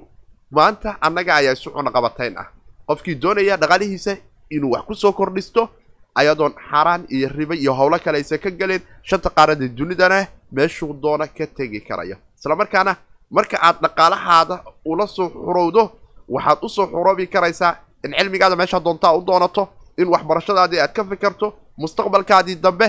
[0.51, 2.47] maanta annaga ayaa isu cunaqabateyn ah.
[2.87, 4.13] Qofkii doonaya dhaqaalihiisa
[4.55, 5.69] inuu wax ku soo kordhisto
[6.15, 11.27] ayadoon xaaraan iyo riba iyo howlo kale aysan ka gelin shanta qaarada dunidana meeshuu doona
[11.27, 12.17] ka tegi karaya.
[12.39, 12.95] Islamarkaana
[13.31, 14.55] marka aad dhaqaalahaada
[14.85, 15.83] ula soo xurowdo
[16.29, 17.75] waxaad u soo xuroobi karaysaa
[18.07, 19.63] in cilmigaada meeshaa doontaa u doonato
[19.97, 21.47] in waxbarashadaadii aad ka fikirto
[21.81, 22.87] mustaqbalkaadii dambe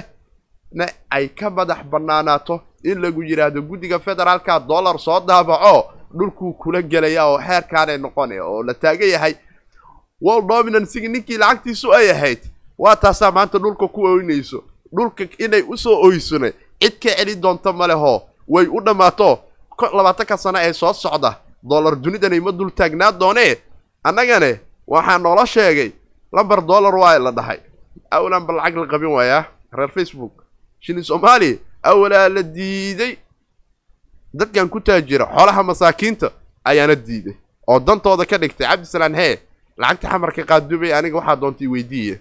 [0.78, 5.84] na ay ka madax banaanaato in lagu yidhaahdo guddiga federaalka dollar soo daabaco
[6.18, 9.34] dhulkuu kula gelaya oo xeerkaanay noqonaya oo la taagan yahay.
[10.24, 12.38] World dominancigi ninkii lacagtiisu ay ahayd
[12.78, 14.64] waa taasaa maanta dhulka ku oynayso.
[14.96, 16.48] Dhulka inay u soo oysona
[16.80, 19.38] cid ka celin doonto maleho way u dhammaato.
[19.96, 21.30] Labaatanka sano ee soo socda
[21.62, 23.56] dollar dunidanay ma dul taagnaa doonee
[24.04, 24.60] annagane
[24.92, 25.90] waxaa noola sheegay
[26.32, 27.60] lamber dollar waa la dhahay.
[28.10, 30.34] Awlanba lacag la qabin waayaa reer facebook
[30.80, 33.12] shilin soomaaliya awalaa la diiday.
[34.34, 36.28] Dadkan ku taajira xoolaha masaakiinta
[36.64, 37.36] ayaana diiday.
[37.68, 39.34] Oo dantooda ka dhigtay cabdisalaan hee
[39.76, 42.16] lacagta xamarka qaadubay aniga waxaa doontay weydiiye.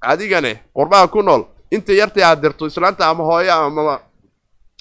[0.00, 4.00] Adigane qurbaha ku nool inta yartay aad dirto islaanta ama hooyo ama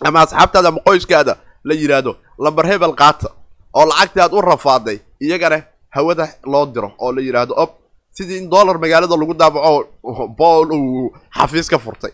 [0.05, 1.34] ama asxaabtaada ama qoyskaada
[1.64, 3.30] la yidhaahdo lamber hebel qaata
[3.74, 4.99] oo lacagtii aad u rafaaday.
[5.22, 5.64] Iyagana
[5.96, 7.70] hawada loo diro oo la yidhaahdo ob
[8.18, 12.12] sidii in dollar magaalada lagu daabaco bool uu xafiis ka furtay.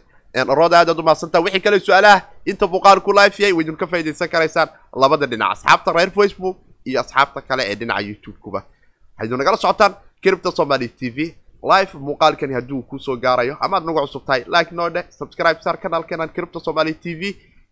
[0.59, 4.29] Rood aad aad umahadsantaa wixii kale su'aalaha inta muuqaal ku life yahay waydin ka faa'iidaysan
[4.33, 4.69] karaysaan
[5.01, 5.51] labada dhinac.
[5.55, 8.59] Asxaabta reer facebook iyo asxaabta kale ee dhinaca youtube-kuba.
[9.17, 11.17] Waxaydu nagala socotaan kiribta somali t v
[11.71, 14.87] live muuqaalkani hadduu ku soo gaarayo amaad nagu cusub tahay like noo
[15.19, 17.21] subscribe sar kanaalkeenan kiribta somali t v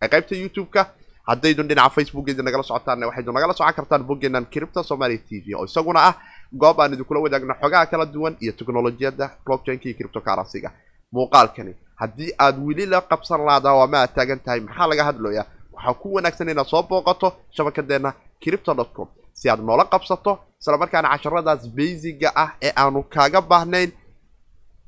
[0.02, 0.82] ee qaybta youtube-ka
[1.28, 5.64] haddaydun dhinaca facebookeeda nagala socotaan waxaydu nagala socon kartaan boggeenan kiribta somali t v oo
[5.70, 6.14] isaguna ah
[6.60, 10.70] goob aan idinkula wadaagno xogaha kala duwan iyo teknolojiyadda blockchainka iyo criptocurrency-ga
[11.14, 15.46] muuqaalkani haddii aad weli la qabsan laada oo ama aad taagan tahay maxaa laga hadlayaa?
[15.74, 18.10] Waxaa ku wanaagsan inaad soo booqato shabakadeenna
[18.42, 19.08] cripto dot com
[19.38, 23.90] si aad noola qabsato islamarkaana casharadaas basiga ah ee aanu kaaga baahnayn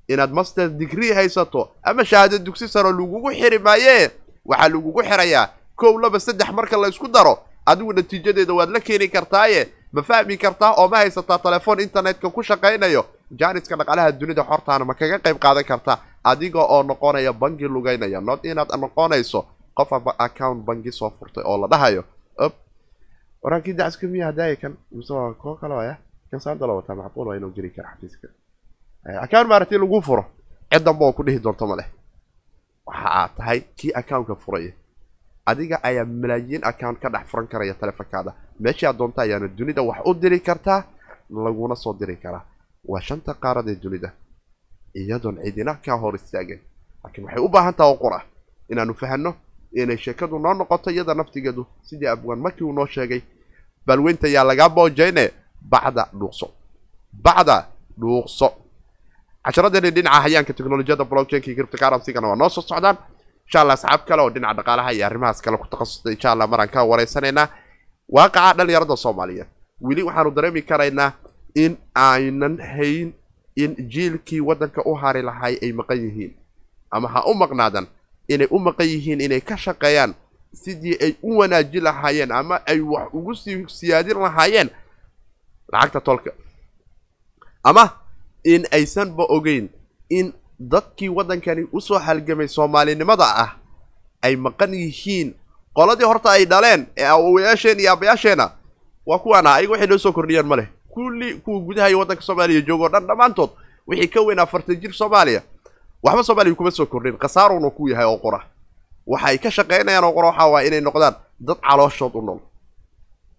[0.08, 4.10] inaad master degree haysato ama shahaado dugsi saro lagugu xiri maayee
[4.50, 5.46] waxaa lagugu xirayaa
[5.80, 7.34] kow laba saddex marka la isku daro
[7.70, 9.62] adigu natiijadeeda waad la keeni kartaaye.
[9.92, 13.02] Ma fahmi kartaa oo ma haysataa telefoon internetka ku shaqaynayo?
[13.38, 15.96] Jaaniska dhaqaalaha dunida xortaana ma kaga qayb qaadan kartaa?
[16.24, 19.40] Adiga oo noqonaya bangi lugaynaya not inaad noqonayso
[19.74, 19.90] qof
[20.26, 22.04] account bangi soo furtay oo la dhahayo.
[22.38, 22.52] Op.
[23.42, 24.76] Warankii dacaska miya hadaaye kan?
[24.92, 25.96] Mise waa koo kale waya
[26.30, 28.28] kan saanta wataa macquul waa inuu geli kara xafiiska.
[29.24, 30.24] Account maaragtay lagu furo?
[30.72, 31.88] Cid danba oo ku dhihi doonto ma leh.
[32.86, 34.72] Waxa aad tahay kii accountka furaya
[35.50, 39.98] adiga ayaa malaayiin account ka dhex furan karaya telefonkaada meeshii aad doonta ayaana dunida wax
[40.08, 40.80] u diri kartaa
[41.44, 42.42] laguna soo diri karaa.
[42.90, 44.10] Waa shanta qaarad ee dunida.
[44.94, 46.60] Iyadoon cidina kaa hor istaagin
[47.04, 48.18] laakiin waxay u baahan taha oo qura
[48.70, 49.34] inaanu fahanno
[49.80, 51.66] inay sheekadu noo noqoto iyada naftigeedu.
[51.86, 53.20] Sidii abwaan markii uu noo sheegay
[53.86, 55.24] balweynta yaa lagaa boojayne
[55.72, 56.46] bacda dhuuqso.
[57.24, 57.56] Bacda
[58.00, 58.48] dhuuqso.
[59.44, 62.96] Casharadeeni dhinaca hayaanka teknolojiyadda blockchainka iyo cryptocurrency-gana waa noo soo socdaan
[63.50, 66.70] insha allah asxaab kale oo dhinaca dhaqaalaha iyo arrimahaas kale ku takhasustay insha allah maraan
[66.70, 67.48] ka wareysanaynaa
[68.08, 69.48] waaqaca dhalinyarada soomaaliyeed
[69.80, 71.12] weli waxaanu dareemi karaynaa
[71.54, 73.08] in aynan hayn
[73.56, 76.32] in jiilkii waddanka u hari lahay ay maqan yihiin.
[76.90, 77.86] Ama ha u maqnaadan
[78.28, 80.14] inay u maqan yihiin inay ka shaqeeyaan
[80.62, 84.70] sidii ay u wanaajin lahaayeen ama ay wax ugu sii siyaadin lahaayeen.
[85.72, 86.30] Lacagta tolka.
[87.64, 87.84] Ama
[88.44, 89.68] in aysanba ogeyn
[90.08, 93.50] in dadkii waddankani u soo halgamay soomaalinimada ah
[94.22, 95.34] ay maqan yihiin.
[95.74, 98.50] Qoladii horta ay dhaleen ee awowayaasheen iyo aabayaasheena
[99.06, 100.68] waa kuwaana ayaga waxay noo soo kordhiyaan ma leh.
[100.90, 103.50] Kulli kuwa gudaha iyo waddanka soomaaliya joogo o dhan dhammaantood
[103.86, 105.42] wixii ka weyn afartan jir soomaaliya
[106.02, 107.16] waxba soomaaliya kuma soo kordhin.
[107.18, 108.40] Khasaarowna ku yahay oo qura.
[109.06, 112.38] Waxay ka shaqaynayaan oo qura waxaa waaya inay noqdaan dad calooshood u nool.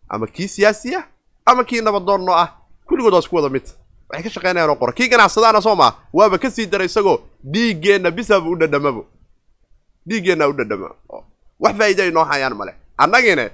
[0.09, 1.03] Ama kii siyaasi ah
[1.45, 2.47] ama kii nabadoonno ah.
[2.87, 3.63] Kulligood waa isku wada mid
[4.11, 7.17] waxay ka shaqaynayaan oo qora kii ganacsadaana soo maa waaba ka sii dara isagoo
[7.53, 9.05] dhiiggeenna bisaba u dhadhamabo
[10.07, 10.89] dhiiggeenna u dhadhama.
[11.59, 13.45] Wax faa'iida ay noo hayaan male annagine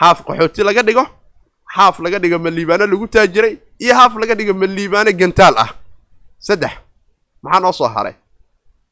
[0.00, 1.04] haaf qaxooti laga dhigo
[1.76, 5.70] haaf laga dhigo maliibaano lagu taajiray iyo haaf laga dhigo maliibaano gantaal ah.
[6.38, 6.72] Saddex
[7.42, 8.14] maxaa noo soo haray?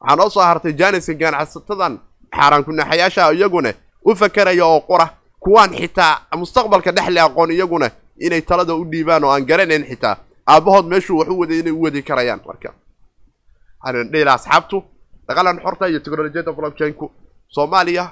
[0.01, 1.99] Waxaa noo soo hartay jaaniska ganacsatadan
[2.35, 3.73] xaaraan kunaxayaasha iyaguna
[4.05, 5.05] u fakeraya oo qura
[5.39, 7.87] kuwaan xitaa mustaqbalka dhexle aqoon iyaguna
[8.25, 10.15] inay talada u dhiibaan oo aan garanayn xitaa.
[10.47, 12.69] Aabbahood meeshuu wax u waday inay u wadi karayaan marka.
[13.83, 14.77] Waxaan asxaabtu
[15.27, 17.05] dhaqalan xorta iyo teknolojiyadda blockchainku
[17.55, 18.05] soomaaliya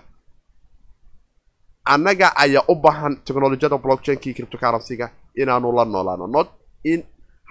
[1.93, 5.07] annaga ayaa u baahan teknolojiyadda blockchainka iyo cryptocurrency-ga
[5.41, 6.47] inaanu la noolaano not
[6.83, 6.99] in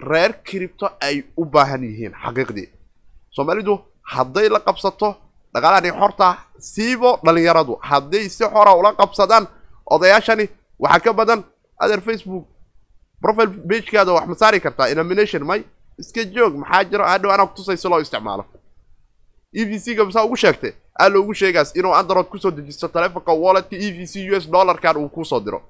[0.09, 2.67] reer cripto ay u baahan yihiin xaqiiqdii.
[3.35, 3.73] Soomaalidu
[4.13, 5.09] hadday la qabsato
[5.53, 6.27] dhaqaalani xorta
[6.71, 9.45] siibo dhalinyaradu hadday si xora ula qabsadaan
[9.93, 10.45] odayaashani
[10.83, 11.39] waxaa ka badan
[11.79, 12.45] adeer facebook
[13.21, 15.61] profile bagekaada wax ma saari kartaa inomination may
[15.99, 17.05] iska joog maxaa jiro?
[17.05, 18.45] Hadhow anaa kutusay si loo isticmaalo.
[19.53, 22.87] E v c ga masaa ugu sheegtay aa loogu sheegaas inuu android ku soo dejisto
[22.87, 25.61] telefonka walletka e v c u s dollarkan uu ku soo diro.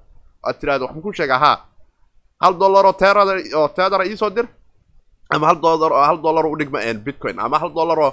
[0.44, 1.38] Aad tirahdo wax makuu sheega?
[1.38, 1.56] Haa.
[2.40, 4.46] Hal dollar oo teerada oo teedara iisoo dir?
[5.30, 7.38] Ama hal dollar oo hal dollar oo udhigma bitcoin.
[7.40, 8.12] Ama hal dollar oo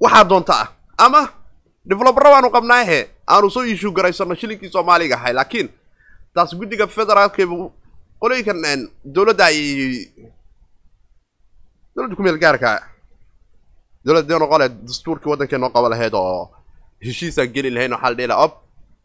[0.00, 0.68] waxaa doonta ah.
[0.98, 1.28] Ama
[1.86, 5.32] developera waanu qabnaahe aanu soo iishuu garaysano shilinkii soomaaliga ahay.
[5.32, 5.68] Laakiin
[6.34, 7.58] taas guddiga federaalkeebu
[8.20, 8.58] qolooyinkan
[9.14, 9.58] dowladda ay
[11.94, 12.70] dowladda ku meel gaarka.
[14.04, 16.50] Dowladda noqole dastuurkii waddankee noo qaba lahayd oo
[17.04, 18.52] heshiisaan geli lahayn waxaa la dhihi laha ob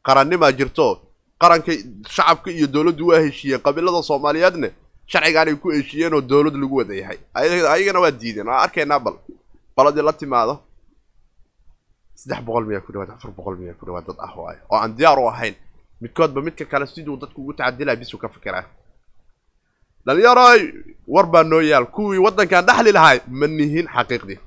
[0.08, 0.88] qarannimaa jirto.
[1.42, 1.72] Qaranka
[2.16, 3.62] shacabka iyo dowladdu waa heshiiyeen.
[3.66, 4.70] Qabiilada soomaaliyeedne
[5.12, 7.18] sharcigaan ay ku heshiiyeen oo dowlad lagu wada yahay.
[7.74, 8.48] Ayagana waa diideen.
[8.48, 9.16] Waa arkaynaa bal.
[9.76, 10.56] Baladii la timaado.
[12.16, 14.92] Saddex boqol miyaa ku dhawaad afar boqol miyaa ku dhawaad dad ah waayo oo aan
[14.98, 15.56] diyaar u ahayn
[16.02, 18.66] midkoodba midka kale siduu dadku ugu tacadilaya bisuu ka fikiraa
[20.06, 20.60] dhalinyaroy
[21.08, 21.86] war baa noo yaal.
[21.86, 24.40] Kuwii waddankaan dhexli lahay ma nihin xaqiiqdii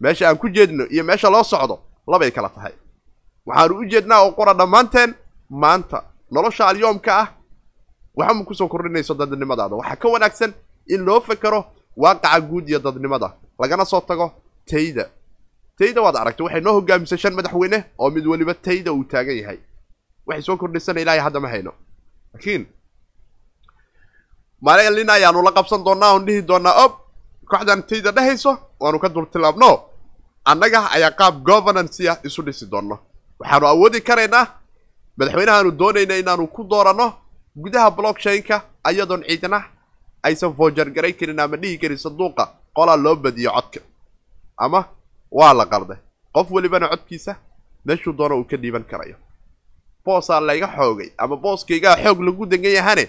[0.00, 1.76] meesha aan ku jeedno iyo meesha loo socdo
[2.06, 2.72] labay kala tahay.
[3.46, 5.14] Waxaanu u jeednaa oo qura dhammaanteen
[5.50, 7.28] maanta nolosha alyoomka ah
[8.16, 9.74] waxama ku soo kordhinayso dadnimadaada.
[9.76, 10.52] Waxaa ka wanaagsan
[10.86, 11.64] in loo fekero
[11.96, 13.32] waaqaca guud iyo dadnimada.
[13.58, 14.32] Lagana soo tago
[14.66, 15.04] tayda.
[15.78, 19.58] Tayda waad aragtay waxay noo hogaamisay shan madaxweyne oo mid weliba tayda uu taagan yahay
[20.26, 21.72] waxay soo kordhisana ilaahay hadda ma hayno
[22.34, 22.62] laakiin
[24.66, 26.92] maalin ayaanu la qabsan doonaa oon dhihi doonaa ob
[27.50, 28.52] kooxdan tayda dhehayso
[28.82, 29.70] waanu ka dul tilaabno
[30.50, 32.96] annaga ayaa qaab governanceya isu dhisi doonno
[33.40, 34.44] waxaanu awoodi karaynaa
[35.18, 37.06] madaxweynahaanu doonayna inaanu ku dooranno
[37.62, 38.56] gudaha blockchain-ka
[38.88, 39.58] ayadoon ciidna
[40.26, 42.44] aysan foojargaray karin ama dhihi karin sanduuqa
[42.76, 43.80] qolaa loo badiyo codka
[44.64, 44.80] ama
[45.38, 45.98] waa la qalday
[46.34, 47.32] qof welibana codkiisa
[47.86, 49.16] meeshuu doona uu ka dhiiban karayo
[50.04, 53.04] boosaa layga xoogay ama booskaygaa xoog lagu degan yahane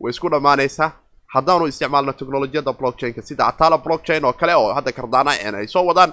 [0.00, 0.90] way isku dhammaanaysaa.
[1.34, 5.84] Haddaanu isticmaalno technolojiyadda blockchain-ka sida atala blockchain oo kale oo hadda kardaana en ay soo
[5.86, 6.12] wadaan.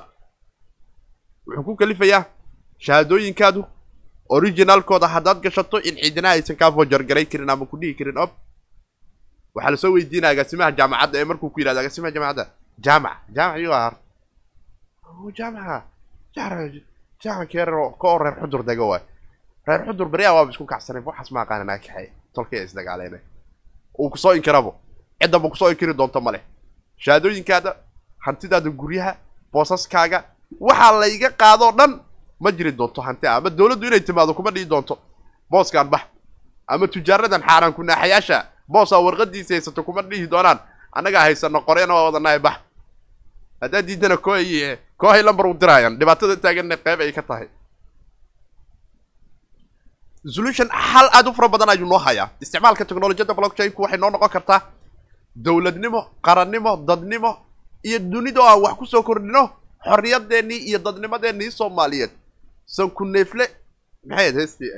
[1.48, 2.24] Wuxuu ku kalifayaa
[2.86, 3.62] shahaadooyinkaadu
[4.30, 8.30] originalkooda haddaad gashato in ciidina aysan kaa foojargaray karin ama ku dhihi karin ob.
[9.56, 12.46] Waxaa la soo weydiinaya agaasimaha jaamacadda ee markuu ku yidhahdo agaasimaha jaamacadda.
[12.86, 13.94] Jaamac jaamac yuu ahar
[15.38, 15.84] jaamaca
[16.36, 19.04] jaamac keerer ka oo reer xudur dega waay
[19.68, 22.08] reer xudur beriyaa waaba isku kacsanay waxaas ma aqaana naa kaxay?
[22.34, 23.20] Tolkay isdagaaleene
[24.00, 24.76] uu ku soo inkirabo.
[25.22, 26.42] Ciddaba ku soo inkiri doonto ma leh.
[26.98, 27.76] Shahaadooyinkaada
[28.26, 29.16] hantidaada guryaha
[29.54, 30.24] boosaskaaga
[30.60, 32.00] waxaa layga qaadoo dhan
[32.40, 34.98] ma jiri doonto hanti ama dowladdu inay timaado kuma dhihi doonto.
[35.52, 36.02] Booskaan bax.
[36.68, 40.60] Ama tujaaradan xaaraan kunaaxayaasha boosaa warqadiisa haysato kuma dhihi doonaan.
[40.96, 42.58] Annagaa haysano qorena waa wadanahay bax.
[43.62, 45.98] Haddaad diidana koy kooxay lambar u dirayaan.
[46.00, 47.48] Dhibaatada taaganna qeyb ay ka tahay
[50.26, 52.30] solution xal aada u fara badan ayuu noo hayaa.
[52.42, 54.62] Isticmaalka technolojiyadda blockchainku waxay noo noqon kartaa
[55.36, 57.32] dowladnimo qarannimo dadnimo
[57.84, 59.50] iyo dunida oo aan wax ku soo kordhino
[59.86, 62.12] xorriyadeennii iyo dadnimadeennii soomaaliyeed.
[62.66, 63.46] Sanku neefle
[64.08, 64.70] maxay heestii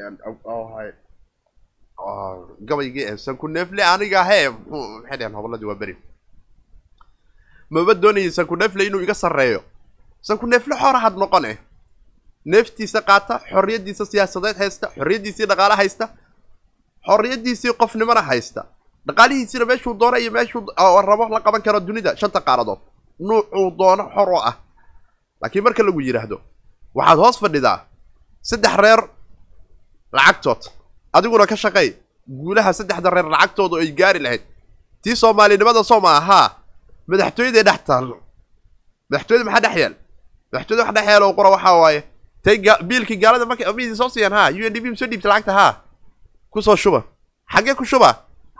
[2.67, 5.97] gabaygii sanku neefle aniga hee maxay dhaheen hobolladii waa beri.
[7.69, 9.63] Maba doonayay sanku neefle inuu iga sarreeyo?
[10.21, 11.57] Sanku neefle xoorahad noqon eh
[12.51, 16.05] neeftiisa qaata xorriyaddiisa siyaasadeed haysta xorriyaddiisii dhaqaale haysta
[17.07, 18.61] xorriyaddiisii qofnimona haysta.
[19.07, 20.61] Dhaqaalihiisina meeshuu doono iyo meeshuu
[21.09, 22.79] rabo la qaban karo dunida shanta qaaradood
[23.19, 24.55] nuucuu doono xor oo ah.
[25.41, 26.37] Laakiin marka lagu yidhaahdo
[26.97, 27.77] waxaad hoos fadhidaa
[28.49, 29.01] saddex reer
[30.15, 30.61] lacagtood.
[31.13, 31.89] Adiguna ka shaqay
[32.27, 34.41] guulaha saddexda reer lacagtooda ay gaari lahayd.
[35.03, 36.47] Tii soomaalinimada sooma ahaa
[37.07, 38.15] madaxtooyaday dhex taalo
[39.09, 39.95] madaxtooyada maxaa dhex yaal
[40.51, 41.99] madaxtooyada wax dhex yaal oo qura waxaa waaye
[42.43, 42.57] tay
[42.89, 45.67] biilkii gaalada markay amidii soo siiyaan ha u n d b soo dhiibta lacagta ha.
[46.51, 47.03] Kusoo shuba.
[47.53, 48.09] Xaggee ku shuba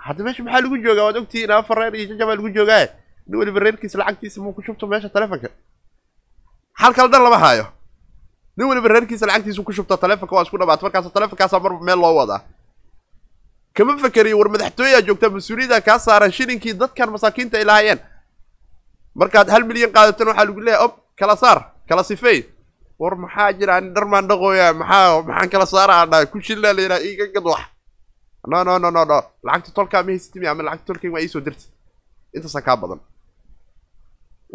[0.06, 1.04] hadda meesha maxaa lagu joogaa?
[1.08, 2.88] Waad ogtihiin afar reer iyo jajabaa lagu joogaa
[3.28, 5.50] nin weliba reerkiisa lacagtiisa muu ku shubto meesha telefonka
[6.74, 7.66] hal kale dhan lama haayo.
[8.58, 12.16] Nin weliba reerkiisa lacagtiisa ku shubto telefonka waa isku dhamaata markaas telefonkaasaa mar meel loo
[12.16, 12.42] wadaa.
[13.74, 18.00] Kama fakeriyo war madaxtooyaa joogtaa mas'uuliyadda kaa saaran shilinkii dadkan masaakiinta ay lahaayeen.
[19.16, 21.60] Markaad hal milyan qaadatan waxaa lagu leeyahay ob kala saar
[21.90, 22.44] kala sifey
[23.00, 24.68] war maxaa jira ani dharmaan dhaqooya?
[24.74, 25.22] Maxaa?
[25.28, 27.64] Maxaan kala saara ku shillaa layidhaha iiga gad wax.
[28.48, 29.20] No no no no no.
[29.46, 31.66] Lacagta tolkaa ma haysatimi ama lacagta tolkay waa iisoo dirta
[32.36, 33.00] intaasaa kaa badan.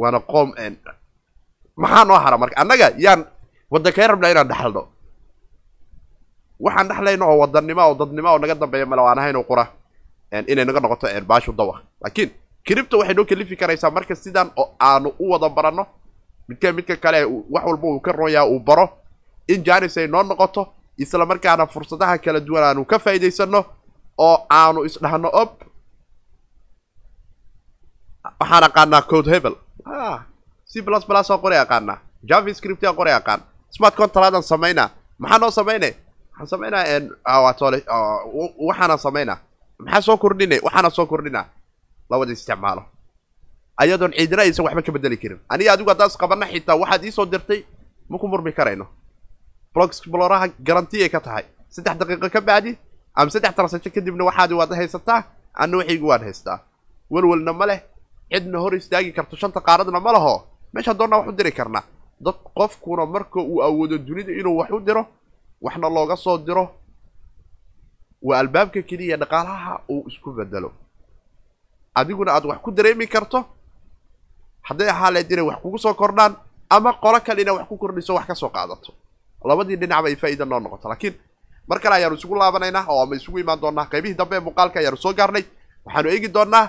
[0.00, 0.48] Waana qoom
[1.76, 2.56] maxaa noo hara marka?
[2.60, 3.20] Annaga yaan
[3.72, 4.82] waddankay rabnaa inaan dhexalno
[6.64, 9.64] waxaan dhexlayno oo wadannimo oo dadnimo oo naga dambeeya male waan ahayn oo qura
[10.52, 11.74] inay naga noqoto baashu dawa.
[12.02, 12.30] Laakiin
[12.66, 15.86] cripto waxay noo kalifi karaysaa marka sidan oo aanu u wada baranno
[16.48, 18.86] midka midka kale wax walba uu ka roonyaha uu baro.
[19.48, 20.62] In janis ay noo noqoto
[20.98, 23.64] isla markaana fursadaha kala duwan aanu ka faa'iidaysano
[24.18, 25.50] oo aanu isdhahno ob.
[28.40, 29.54] Waxaan aqaanaa code hebel.
[30.70, 31.98] C plus plus oo qoray aqaanaa.
[32.28, 33.40] Javascript aan qoray aqaan.
[33.70, 34.90] Smart contractan samaynaa.
[35.18, 35.92] Maxaa noo samaynay?
[36.32, 37.78] Waxaan samaynaa watole
[38.68, 39.38] waxaana samaynaa.
[39.78, 41.44] Maxaa soo kordhina waxaana soo kordhinaa.
[42.10, 42.82] Lawada isticmaalo
[43.78, 45.38] ayadoon ciidina aysan waxba ka bedeli karin.
[45.48, 47.60] Aniga adigu haddaas qabana xitaa waxaad iisoo dirtay
[48.08, 48.86] ma ku murmi karayno.
[49.74, 51.44] Blog exploraha garanti ay ka tahay.
[51.68, 52.78] Saddex daqiiqo ka bacdi
[53.14, 55.20] ama saddex transaction kadibna waxaadi waad haysataa
[55.54, 56.58] anna waxaygu waan haystaa.
[57.10, 57.80] Welwelna ma leh
[58.32, 59.36] cidna hor istaagi karto.
[59.36, 60.42] Shanta qaaradna ma laho.
[60.72, 61.84] Meesha doonnaa wax u diri karnaa
[62.20, 65.06] dad qofkuna marka uu awoodo dunida inuu wax u diro
[65.62, 66.64] waxna looga soo diro.
[68.22, 70.72] Waa albaabka keliya dhaqaalaha uu isku bedelo.
[71.94, 73.44] Adiguna aad wax ku dareemi karto
[74.68, 76.32] hadday ahaa leed inay wax kugu soo kordhaan
[76.70, 78.92] ama qolo kale inay wax ku kordhiso wax ka soo qaadato.
[79.44, 81.14] Labadii dhinacba ay faa'iida noo noqoto laakiin
[81.68, 84.96] mar kale ayaanu isugu laabanaynaa oo ama isugu imaan doonaa qaybihii dambe ee muuqaalka ayaanu
[85.04, 85.44] soo gaarnay.
[85.84, 86.64] Waxaanu eegi doonaa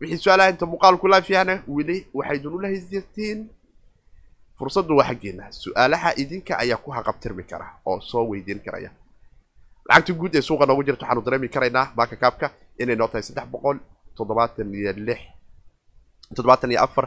[0.00, 3.38] wixii su'aalaha inta muuqaalku laafiyahana weli waxaydun ula haysatiin
[4.58, 8.90] fursaddu waa xaggeena su'aalaha idinka ayaa ku haqabtirmi kara oo soo weydiin karaya.
[9.88, 12.46] Lacagta guud ee suuqa noogu jirta waxaanu dareemi karaynaa baaka kaabka
[12.82, 13.78] inay noo tahay saddex boqol
[14.16, 15.20] toddobaatan iyo lix
[16.36, 17.06] toddobaatan iyo afar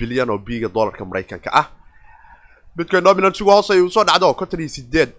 [0.00, 1.66] bilyan oo biiga dollarka maraykanka ah.
[2.76, 5.10] Bitcoin dominansigu hoos ay u soo dhacdo konton iyo sideed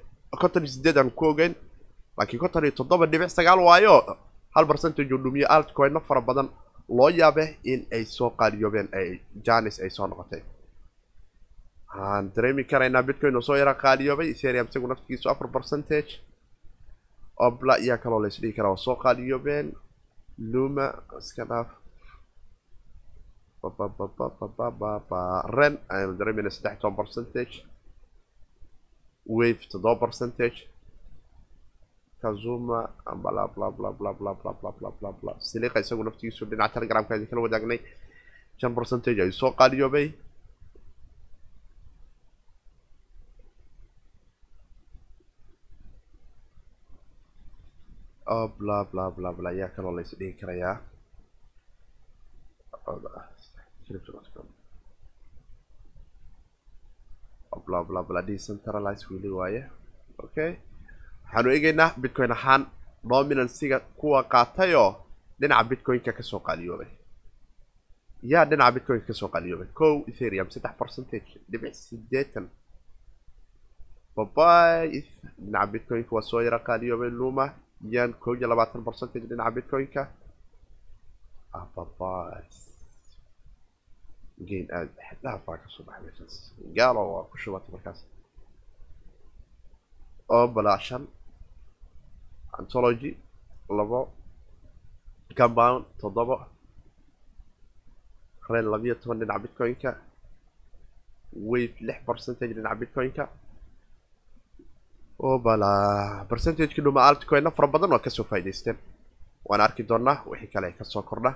[0.42, 1.54] konton iyo sideed aan ku ogeyn.
[2.18, 3.96] Laakiin konton iyo toddoba dhibic sagaal waayo
[4.56, 6.48] hal percentage oo dhumiyo altcoinno fara badan
[6.98, 9.08] loo yaabe in ay soo qaaliyoobeen ay
[9.46, 10.42] janis ay soo noqotay.
[11.92, 16.12] Waxaan dareemi karaynaa bitcoin oo soo yara qaaliyoobay ethereum isagu naftigiisu afar percentage
[17.48, 19.68] obla iyaa kaloo la isdhihi karaa oo soo qaaliyoobeen.
[20.52, 20.86] Luma
[21.20, 21.68] iska dhaaf
[25.58, 27.54] ren ayanu dareemayna saddex toban percentage
[29.38, 30.58] wave toddoba percentage
[32.22, 32.80] kazuma
[33.24, 37.14] bla bla bla bla bla bla bla bla bla bla siliqa isagu naftigiisu dhinaca telegramka
[37.18, 37.80] idin kala wadaagnay
[38.60, 40.08] shan percentage ayuu soo qaaliyoobay
[48.36, 50.76] oh bla bla bla bla ayaa kaloo la is dhihi karayaa
[57.66, 59.62] bla bla bla decentralize weli waaye
[60.26, 60.52] okay.
[61.26, 62.64] Waxaanu eegaynaa bitcoin ahaan
[63.10, 64.90] dominansiga kuwa qaatayoo
[65.40, 66.90] dhinaca bitcoin-ka ka soo qaaliyoobay
[68.32, 71.30] yaa dhinaca bitcoin-ka ka soo qaaliyoobay kow ethereum saddex percentage.
[71.52, 72.46] Dhibic sideetan
[74.16, 74.90] babay
[75.44, 77.46] dhinaca bitcoin-ka waa soo yara qaaliyoobay luma
[77.94, 80.04] yan kow iyo labaatan percentage dhinaca bitcoin-ka
[81.76, 82.44] babay
[84.48, 86.36] gain aada xedhaafaa ka soo baxay meeshaas
[86.78, 88.00] gaalo waa ku shubatay markaas
[90.36, 91.04] oo balaa shan
[92.60, 93.12] antology
[93.78, 94.00] labo
[95.38, 96.36] compound toddoba
[98.54, 99.92] reen labiyo toban dhinaca bitcoin-ka
[101.50, 103.24] wave lix percentage dhinaca bitcoin-ka
[105.26, 108.78] oo balaa percentage-ki dhuma altcoin-na fara badan waa ka soo faa'idaysteen
[109.48, 111.32] waan arki doonaa wixii kale ka soo kordha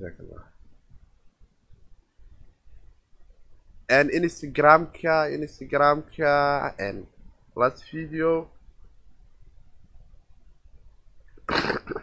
[0.00, 0.52] allah
[3.92, 7.04] and instagramka instagramka and
[7.54, 8.48] last video.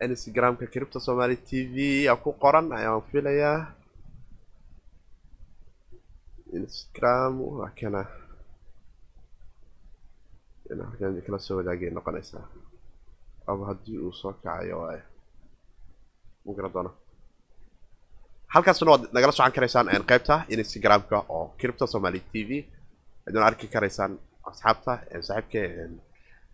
[0.00, 3.74] Instagramka cripto somaly t v a ku qoran ayaan filayaa
[6.54, 8.02] instagram waa kana.
[11.26, 12.46] Kala soo wadaagay noqonaysaa.
[13.50, 15.04] Aba haddii uu soo kacayo waayo
[16.46, 16.90] doona
[18.54, 22.50] halkaasna waad nagala socon karaysaan qeybta instagramka oo cripto somaly t v.
[23.28, 24.18] Aduna arki karaysaan
[24.50, 24.92] asxaabta
[25.28, 25.60] saaxiibka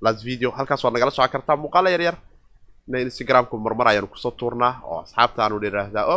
[0.05, 2.17] last video halkaas waad nagala socon kartaa muuqaalo yar yar.
[2.89, 6.17] Na instagramku marmar ayaanu ku soo tuurnaa oo asxaabta aanu idhaahdaa o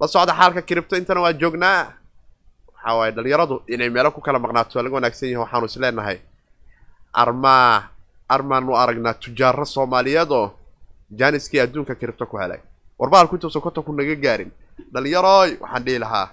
[0.00, 1.92] la socda xaalka cripto intana waa joognaa.
[2.72, 6.18] Waxaa waaye dhalinyaradu inay meelo ku kala maqnaato waa laga wanaagsan yahay waxaanu is leenahay.
[7.12, 7.90] Armaa
[8.28, 10.46] armaanu aragnaa tujaaro soomaaliyeed oo
[11.18, 12.60] jaaniskii adduunka cripto ku helay
[12.98, 14.50] warbaalku intuusan kontonku naga gaarin
[14.92, 16.26] dhalinyaroy waxaan dhihi lahaa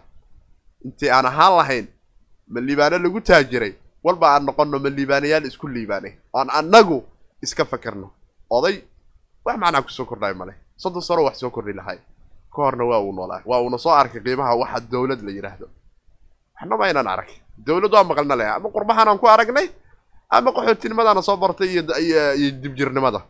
[0.85, 1.85] intii aan ahaan lahayn
[2.53, 3.73] ma liibaano lagu taajiray
[4.05, 6.97] walba aan noqonno ma liibaanayaal isku liibaanay oan annagu
[7.45, 8.07] iska fakerno
[8.57, 8.75] oday
[9.45, 10.53] wax macnaa ku soo kordhay male
[10.83, 11.97] soddon sano wax soo kordhi lahay
[12.53, 15.67] ka horna waa uu noolaa waa uuna soo arkay qiimaha waxa dawlad la yidhaahdo
[16.55, 17.29] waxna ma aynan arag
[17.67, 19.67] dawlad waa maqalna leh ama qurbahaanaan ku aragnay
[20.29, 23.21] ama qaxootinimadaana soo bartay iyo dibjirnimada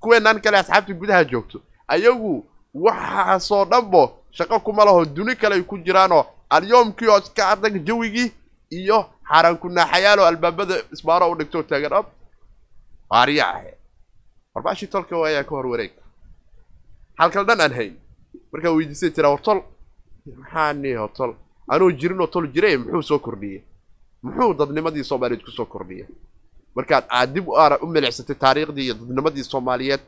[0.00, 1.58] kuweenaan kale asxaabta gudaha joogto.
[1.88, 2.44] Ayagu
[2.74, 8.32] waxaasoo dhanbo shaqo kuma laho duni kale ay ku jiraanoo alyoomkii oo iska adag jawigii
[8.70, 11.92] iyo xaaraan ku naaxayaal oo albaabada isbaaro u dhigto taagan.
[11.92, 12.06] Ob
[13.10, 13.72] aariya ahe.
[14.54, 15.92] Warbaashi tolka waayaa ka hor wareeg.
[17.18, 17.94] Halkal dhan aan hayn.
[18.52, 19.60] Markaa weydiisay tiraa war tol.
[20.38, 21.32] Maxaa niho tol?
[21.68, 23.62] Anuu jirin oo tol jiray muxuu soo kordhiyey?
[24.22, 26.06] Muxuu dadnimadii soomaaliyeed ku soo kordhiyay
[26.78, 30.02] markaad aad dib aara u milicsatay taariikhdii iyo dadnimadii soomaaliyeed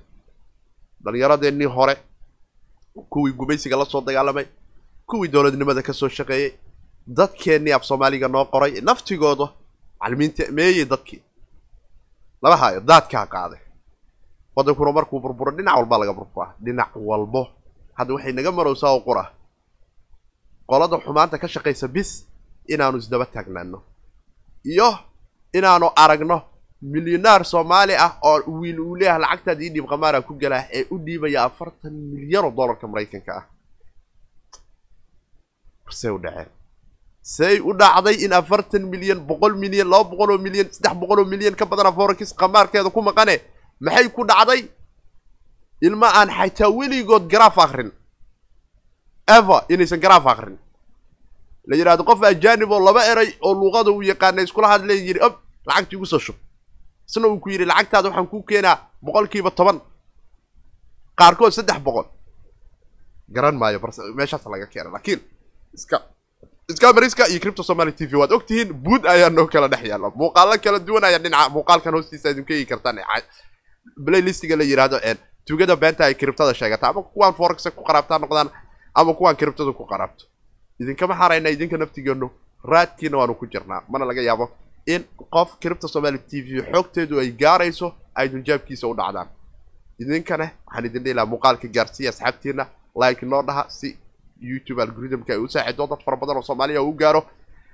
[1.04, 1.94] dhalinyaradeenii hore
[3.12, 4.46] kuwii gumaysiga la soo dagaalamay
[5.08, 6.50] kuwii dowladnimada ka soo shaqeeyey
[7.18, 9.46] dadkeennii af soomaaliga noo qoray naftigooda
[10.00, 11.20] macalimiinta meeyey dadkii.
[12.42, 13.60] Laba hayo daadkaa qaaday.
[14.56, 16.54] Waddankuna markuu burburo dhinac walba laga burburaa.
[16.64, 17.42] Dhinac walbo.
[17.98, 19.24] Hadda waxay naga marowsaa oo qura.
[20.68, 22.10] Qolada xumaanta ka shaqaysa bis
[22.72, 23.78] inaanu isdaba taagnaano
[24.72, 24.88] iyo
[25.58, 26.36] inaanu aragno
[26.82, 30.98] milyonaar soomaali ah oo wiil uu leeyahay lacagtaada ii dhiib qamaara ku galaa ee u
[30.98, 33.44] dhiibaya afartan milyan oo dollarka maraykanka ah.
[35.90, 36.48] Say u dhaceen.
[37.22, 41.24] Say u dhacday in afartan milyan boqol milyan laba boqol oo milyan saddex boqol oo
[41.32, 43.36] milyan ka badana forex qamaarkeeda ku maqane.
[43.80, 44.62] Maxay ku dhacday?
[45.82, 47.90] Ilma aan xataa weligood garaaf akrin
[49.36, 50.56] eva inaysan garaaf akrin
[51.68, 55.34] la yidhahdo qof ajanib oo laba eray oo luuqada uu yaqaana iskula hadleen yidhi ob
[55.66, 56.36] lacagtii igu soo shub
[57.10, 59.80] isna uu ku yidhi lacagtaada waxaan kuu keenaa boqolkiiba toban.
[61.18, 62.06] Qaarkood saddex boqol.
[63.34, 65.20] Garan maayo bars meeshaas laga keena laakiin
[65.74, 65.96] iska
[66.70, 70.54] iska iyo cripto somaly t v waad ogtihiin buud ayaa noo kala dhex yaalla muuqaalo
[70.64, 72.98] kala duwan ayaa dhinaca muuqaalkan hoostiisa idinku eegi kartaan
[74.04, 74.98] playlistiga la yidhaahdo
[75.46, 78.48] tugada beenta ay criptada sheegata ama kuwaan forex ku qaraabtaa noqdaan
[78.94, 80.24] ama kuwaan criptada ku qaraabto.
[80.80, 82.30] Idinkama xarayna idinka naftigeenu
[82.64, 84.46] raadkiina waanu ku jirnaa mana laga yaabo
[84.86, 85.04] in
[85.34, 89.28] qof cripto somaly t v xoogteedu ay gaarayso ay dunjaabkiisa u dhacdaan
[90.00, 92.64] idinkana waxaan idin dhihi lahaa muuqaalka gaarsiiya asxaabtiina
[93.02, 93.88] like noo dhaha si
[94.40, 97.22] youtube algoritmka ay u saaxido dad fara badan oo soomaaliya u gaaro.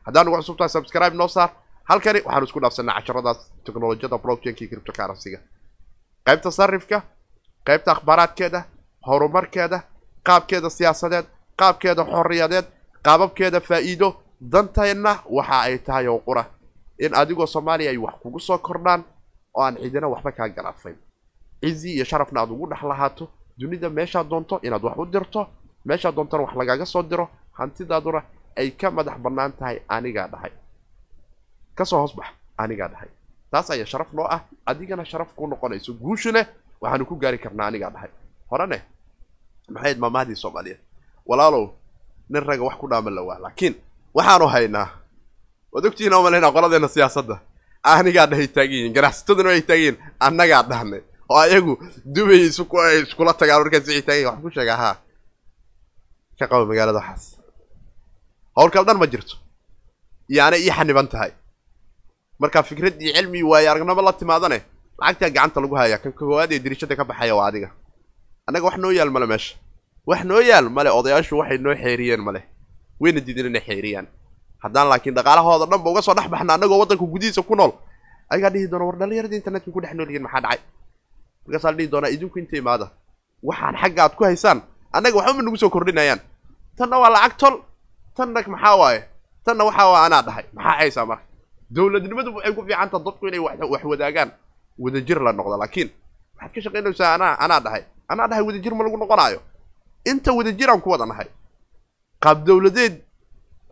[0.07, 1.51] Haddaan ugu cusubtahay subscribe noo saar.
[1.91, 5.39] Halkani waxaanu isku dhaafsanaa casharadaas technolojiyada blockchainka iyo cryptocurrency-ga.
[6.27, 7.03] Qaybta sarifka
[7.67, 8.61] qaybta akhbaaraadkeeda
[9.07, 9.79] horumarkeeda
[10.27, 11.27] qaabkeeda siyaasadeed
[11.61, 12.67] qaabkeeda xorriyadeed
[13.07, 14.09] qaababkeeda faa'iido
[14.53, 16.45] danteenna waxa ay tahay oo qura
[16.99, 19.05] in adigoo soomaaliya ay wax kugu soo kordhaan
[19.55, 20.97] oo aan cidina waxba kaa galaafayn
[21.61, 23.29] cizi iyo sharafna aad ugu dhex lahaato
[23.59, 25.47] dunida meeshaad doonto inaad wax u dirto
[25.85, 27.29] meeshaad doontana wax lagaaga soo diro
[27.59, 28.23] hantidaaduna
[28.57, 30.53] ay ka madax bannaan tahay anigaa dhahay.
[31.75, 32.27] Kasoo hoos bax
[32.59, 33.09] anigaa dhahay.
[33.51, 36.47] Taas ayaa sharaf noo ah adigana sharaf ku noqonayso guushu leh
[36.81, 38.11] waxaanu ku gaari karnaa anigaa dhahay.
[38.51, 38.83] Horene
[39.71, 40.81] maxayd maamahdii soomaaliyeed?
[41.27, 41.65] Walaalow
[42.31, 43.75] nin raga wax ku dhaaman lawaa laakiin
[44.15, 44.89] waxaanu haynaa
[45.77, 47.37] waad ogtihiin oo malaynaa qoladeena siyaasadda.
[47.93, 49.97] Anigaa dhahay taagan yihiin ganacsataduna ay taagan yihiin
[50.27, 51.03] annagaa dhahnay.
[51.31, 51.73] Oo ayagu
[52.15, 54.95] dubay isku ay iskula tagaan markaas taagay waxaan ku sheegaa haa
[56.39, 57.25] ka qaba magaalada waxaas.
[58.57, 59.35] Howl kale dhan ma jirto.
[60.33, 61.33] Iyo ana ii xaniban tahay.
[62.43, 64.59] Markaa fikrad iyo cilmi iyo waayo aragnimo la timaadane
[65.01, 67.69] lacagtaa gacanta lagu hayaa kan koowaad ee dirishada ka baxaya waa adiga.
[68.47, 69.55] Annaga wax noo yaal male meesha.
[70.09, 72.41] Wax noo yaal male odayaashu waxay noo xeeriyeen male.
[73.01, 74.07] Wayna diideen inay xeeriyaan
[74.63, 77.73] haddaan laakiin dhaqaalahooda dhanba uga soo dhex baxna annagoo waddanka gudihiisa ku nool.
[78.31, 80.61] Ayagaa dhihi doona war dhallinyarada internetka ku dhex nool yihiin maxaa dhacay?
[81.47, 82.87] Markaasaa la dhihi doonaa idinku inta imaada.
[83.43, 84.59] Waxaan xagga aad ku haysaan.
[84.93, 86.21] Annaga waxba ma nagu soo kordhinayaan.
[86.77, 87.55] Tanna waa lacag tol.
[88.17, 89.01] Tanna maxaa waaye?
[89.45, 90.45] Tanna waxaa waa anaa dhahay.
[90.55, 91.25] Maxaa haysaa marka?
[91.71, 94.31] Dowladnimadu waxay ku fiicantaha dadku inay wax wadaagaan.
[94.79, 95.89] Wadajir la noqdo laakiin
[96.37, 97.83] waxaad ka shaqaynaysaa anaa anaa dhahay.
[98.09, 99.41] Anaa dhahay wadajir ma lagu noqonaayo?
[100.07, 101.29] Inta wadajiraan ku wada nahay.
[102.23, 103.03] Qaab dowladeed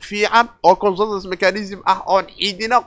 [0.08, 1.78] fiican oo consensus mechanism.
[1.92, 2.78] ah oon ciidina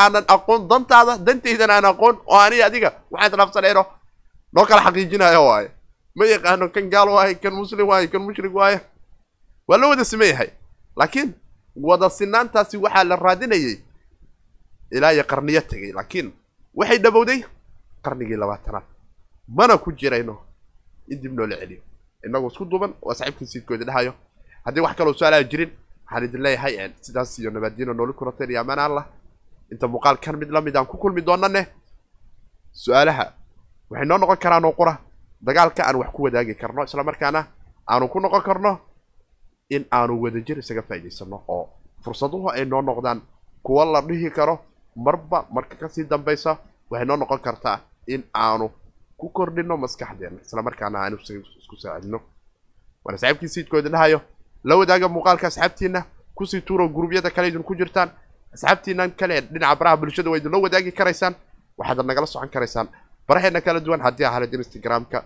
[0.00, 3.82] aanan aqoon dantaada dantaydana aan aqoon oo ani adiga waxaan islaafsanayno
[4.54, 5.68] noo kala xaqiijinayo waaye
[6.16, 8.80] ma yaqaano kan gaal waaye kan muslim waaye kan mushrik waaye
[9.68, 10.50] waa loo wada siman yahay
[10.96, 11.30] laakiin
[11.76, 13.76] wada sinaantaasi waxaa la raadinayay
[14.96, 16.32] ilaa iyo qarniyo tegay laakiin
[16.78, 17.40] waxay dhabowday
[18.04, 18.84] qarnigii labaatanaad
[19.56, 20.34] mana ku jirayno
[21.08, 21.80] in dib noola celiyo
[22.26, 24.12] inagoo isku duuban waa saaxiibkii siidkooda dhahayo
[24.64, 25.70] haddii wax kaloo su'aalaha jirin
[26.04, 29.04] waxaan idin leeyahay sidaas iyo nabaadiino nooli kulateen iyo amaan allah
[29.72, 31.62] inta muuqaalkan mid la mid aan ku kulmi doonane
[32.72, 33.24] su'aalaha
[33.90, 34.94] waxay noo noqon karaan oo qura.
[35.46, 37.40] Dagaalka aan wax ku wadaagi karno isla markaana
[37.90, 38.78] aanu ku noqon karno
[39.70, 41.64] in aanu wadajir isaga faa'idaysano oo
[42.04, 43.20] fursaduhu ay noo noqdaan
[43.62, 44.58] kuwa la dhihi karo.
[44.96, 46.58] Marba marka ka sii dambaysa
[46.90, 48.70] waxay noo noqon kartaa in aanu
[49.16, 51.16] ku kordhino maskaxdeena isla markaana aanu
[51.60, 52.20] isku saacidno.
[53.04, 54.20] Waana saaxiibkii siidkooda dhahayo
[54.64, 56.04] la wadaaga muuqaalka asxaabtiina
[56.34, 58.10] ku sii tuuro gurubyada kale idin ku jirtaan
[58.54, 61.34] asxaabtiinan kale dhinaca baraha bulshada waa idinloo wadaagi karaysaan
[61.78, 62.88] waxaad nagala socon karaysaan
[63.28, 65.24] baraheena kala duwan haddii ahalid instagramka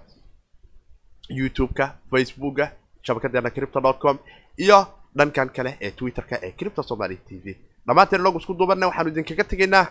[1.29, 2.73] youtube-ka facebooka
[3.03, 4.19] shabakadeena cripto dot com
[4.59, 4.79] iyo
[5.17, 7.57] dhankan kale ee twitterka ee cripto somaly t v
[7.87, 9.87] dhammaanteen inagu isku duubanna waxaanu idinkaga tegaynaa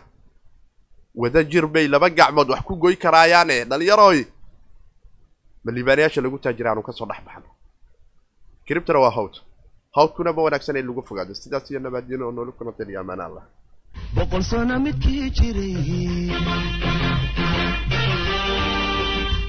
[1.16, 4.20] wadajir bay laba gacmood wax ku goy karaayaane dhalinyaroy
[5.64, 7.50] ma liibaanayaasha lagu taajira aanu ka soo dhex baxno
[8.68, 9.34] criptona waa hawd
[9.97, 13.43] hawdkuna ma wanaagsan in lagu fogaado sidaas iyo nabaadiyano oo noola kulanteen iyo amaan allah
[14.16, 15.76] boqol sano midkii jiray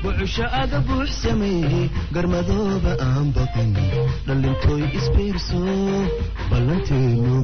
[0.04, 3.70] wuxusha aga buux sameeyey garmadooba aan baqin
[4.26, 5.60] dhallintooy isbiirso
[6.50, 7.34] ballanteenu